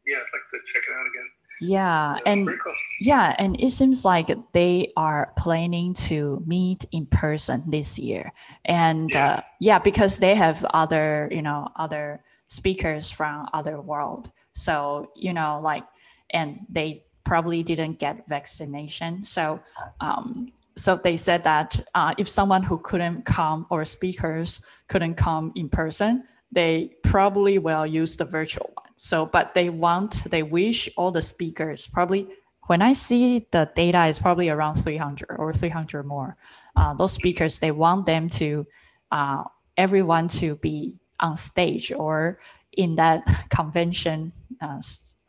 yeah, 0.06 0.16
I'd 0.16 0.32
like 0.32 0.50
to 0.52 0.72
check 0.72 0.82
it 0.88 0.94
out 0.94 1.06
again. 1.06 1.30
Yeah, 1.60 2.18
and 2.26 2.46
cool. 2.46 2.74
yeah, 3.00 3.34
and 3.38 3.60
it 3.60 3.70
seems 3.70 4.04
like 4.04 4.30
they 4.52 4.92
are 4.96 5.32
planning 5.38 5.94
to 5.94 6.42
meet 6.46 6.84
in 6.90 7.06
person 7.06 7.62
this 7.66 7.98
year, 7.98 8.32
and 8.64 9.10
yeah, 9.12 9.26
uh, 9.26 9.40
yeah 9.60 9.78
because 9.78 10.18
they 10.18 10.34
have 10.34 10.64
other 10.64 11.28
you 11.30 11.42
know 11.42 11.68
other 11.76 12.22
speakers 12.48 13.10
from 13.10 13.48
other 13.52 13.80
world. 13.80 14.30
So 14.52 15.12
you 15.14 15.32
know 15.32 15.60
like, 15.62 15.84
and 16.30 16.66
they 16.68 17.04
probably 17.24 17.62
didn't 17.62 17.98
get 17.98 18.28
vaccination. 18.28 19.24
So, 19.24 19.60
um, 20.00 20.52
so 20.76 20.96
they 20.96 21.16
said 21.16 21.44
that 21.44 21.80
uh, 21.94 22.14
if 22.18 22.28
someone 22.28 22.62
who 22.62 22.78
couldn't 22.78 23.24
come 23.24 23.66
or 23.70 23.84
speakers 23.84 24.60
couldn't 24.88 25.14
come 25.14 25.52
in 25.54 25.68
person, 25.68 26.24
they 26.54 26.96
probably 27.02 27.58
will 27.58 27.86
use 27.86 28.16
the 28.16 28.24
virtual 28.24 28.70
one. 28.74 28.86
So, 28.96 29.26
but 29.26 29.54
they 29.54 29.70
want, 29.70 30.24
they 30.30 30.42
wish 30.42 30.88
all 30.96 31.10
the 31.10 31.22
speakers 31.22 31.86
probably. 31.86 32.28
When 32.66 32.80
I 32.80 32.94
see 32.94 33.46
the 33.50 33.70
data 33.74 34.06
is 34.06 34.18
probably 34.18 34.48
around 34.48 34.76
300 34.76 35.36
or 35.38 35.52
300 35.52 36.04
more, 36.04 36.36
uh, 36.76 36.94
those 36.94 37.12
speakers 37.12 37.58
they 37.58 37.72
want 37.72 38.06
them 38.06 38.30
to, 38.30 38.66
uh, 39.10 39.44
everyone 39.76 40.28
to 40.28 40.54
be 40.56 40.98
on 41.20 41.36
stage 41.36 41.92
or 41.92 42.38
in 42.72 42.96
that 42.96 43.22
convention 43.50 44.32
uh, 44.60 44.80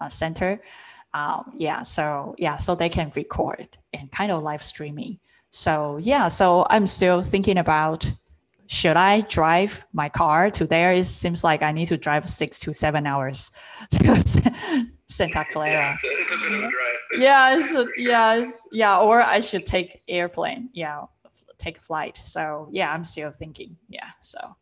uh, 0.01 0.09
center 0.09 0.61
um, 1.13 1.53
yeah 1.57 1.81
so 1.83 2.35
yeah 2.37 2.57
so 2.57 2.75
they 2.75 2.89
can 2.89 3.09
record 3.15 3.67
and 3.93 4.11
kind 4.11 4.31
of 4.31 4.43
live 4.43 4.63
streaming 4.63 5.17
so 5.51 5.97
yeah 6.01 6.27
so 6.27 6.65
i'm 6.69 6.87
still 6.87 7.21
thinking 7.21 7.57
about 7.57 8.11
should 8.67 8.97
i 8.97 9.21
drive 9.21 9.85
my 9.93 10.09
car 10.09 10.49
to 10.49 10.65
there? 10.65 10.93
It 10.93 11.05
seems 11.05 11.43
like 11.43 11.61
i 11.61 11.71
need 11.71 11.87
to 11.87 11.97
drive 11.97 12.29
six 12.29 12.59
to 12.59 12.73
seven 12.73 13.05
hours 13.05 13.51
to 13.91 14.87
santa 15.07 15.45
clara. 15.51 15.71
yeah, 15.71 15.95
it's 16.03 16.33
a, 16.33 16.37
bit 16.37 16.51
of 16.51 16.59
a 16.59 16.61
drive 16.61 16.71
yeah 17.17 17.57
it's 17.57 17.75
a, 17.75 17.85
yeah 17.97 18.35
it's, 18.35 18.67
yeah 18.71 18.99
or 18.99 19.21
i 19.21 19.39
should 19.39 19.65
take 19.65 20.01
airplane 20.07 20.69
yeah 20.73 21.01
take 21.57 21.77
flight. 21.77 22.19
So 22.23 22.69
yeah 22.71 22.91
i'm 22.91 23.05
still 23.05 23.31
thinking 23.31 23.77
yeah 23.89 24.09
so. 24.21 24.55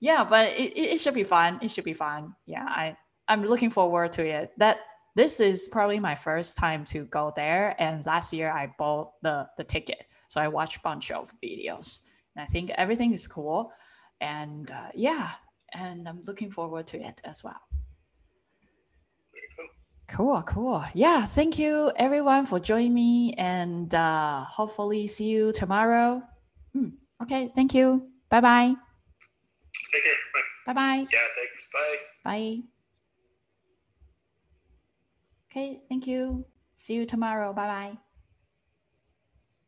Yeah 0.00 0.24
but 0.24 0.48
it, 0.52 0.76
it 0.78 1.00
should 1.00 1.14
be 1.14 1.24
fun 1.24 1.58
it 1.62 1.70
should 1.70 1.84
be 1.84 1.94
fun 1.94 2.34
yeah 2.46 2.64
i 2.68 2.96
i'm 3.28 3.44
looking 3.44 3.70
forward 3.70 4.12
to 4.12 4.24
it. 4.24 4.52
That 4.58 4.78
this 5.16 5.40
is 5.40 5.68
probably 5.68 5.98
my 5.98 6.14
first 6.14 6.58
time 6.58 6.84
to 6.84 7.04
go 7.06 7.32
there. 7.34 7.74
And 7.78 8.04
last 8.04 8.32
year 8.32 8.50
I 8.50 8.72
bought 8.78 9.12
the, 9.22 9.48
the 9.56 9.64
ticket. 9.64 10.04
So 10.28 10.40
I 10.40 10.48
watched 10.48 10.76
a 10.76 10.80
bunch 10.80 11.10
of 11.10 11.32
videos 11.42 12.00
and 12.36 12.42
I 12.42 12.46
think 12.46 12.70
everything 12.70 13.12
is 13.12 13.26
cool. 13.26 13.72
And 14.20 14.70
uh, 14.70 14.90
yeah, 14.94 15.32
and 15.74 16.08
I'm 16.08 16.22
looking 16.24 16.50
forward 16.50 16.86
to 16.88 17.00
it 17.00 17.20
as 17.24 17.42
well. 17.42 17.60
Cool, 20.08 20.42
cool. 20.42 20.84
Yeah, 20.94 21.26
thank 21.26 21.58
you 21.58 21.90
everyone 21.96 22.46
for 22.46 22.60
joining 22.60 22.94
me 22.94 23.34
and 23.36 23.92
uh, 23.92 24.44
hopefully 24.44 25.08
see 25.08 25.28
you 25.28 25.52
tomorrow. 25.52 26.22
Mm, 26.76 26.92
okay, 27.22 27.48
thank 27.48 27.74
you. 27.74 28.10
Bye 28.28 28.40
bye. 28.40 28.74
Take 29.92 30.04
care. 30.04 30.14
Bye 30.66 30.72
bye. 30.72 31.06
Yeah, 31.12 31.26
thanks. 31.34 31.68
Bye. 31.72 31.96
Bye. 32.24 32.62
Okay, 35.50 35.80
thank 35.88 36.06
you. 36.06 36.46
See 36.76 36.94
you 36.94 37.06
tomorrow. 37.06 37.52
Bye 37.52 37.66
bye. 37.66 37.98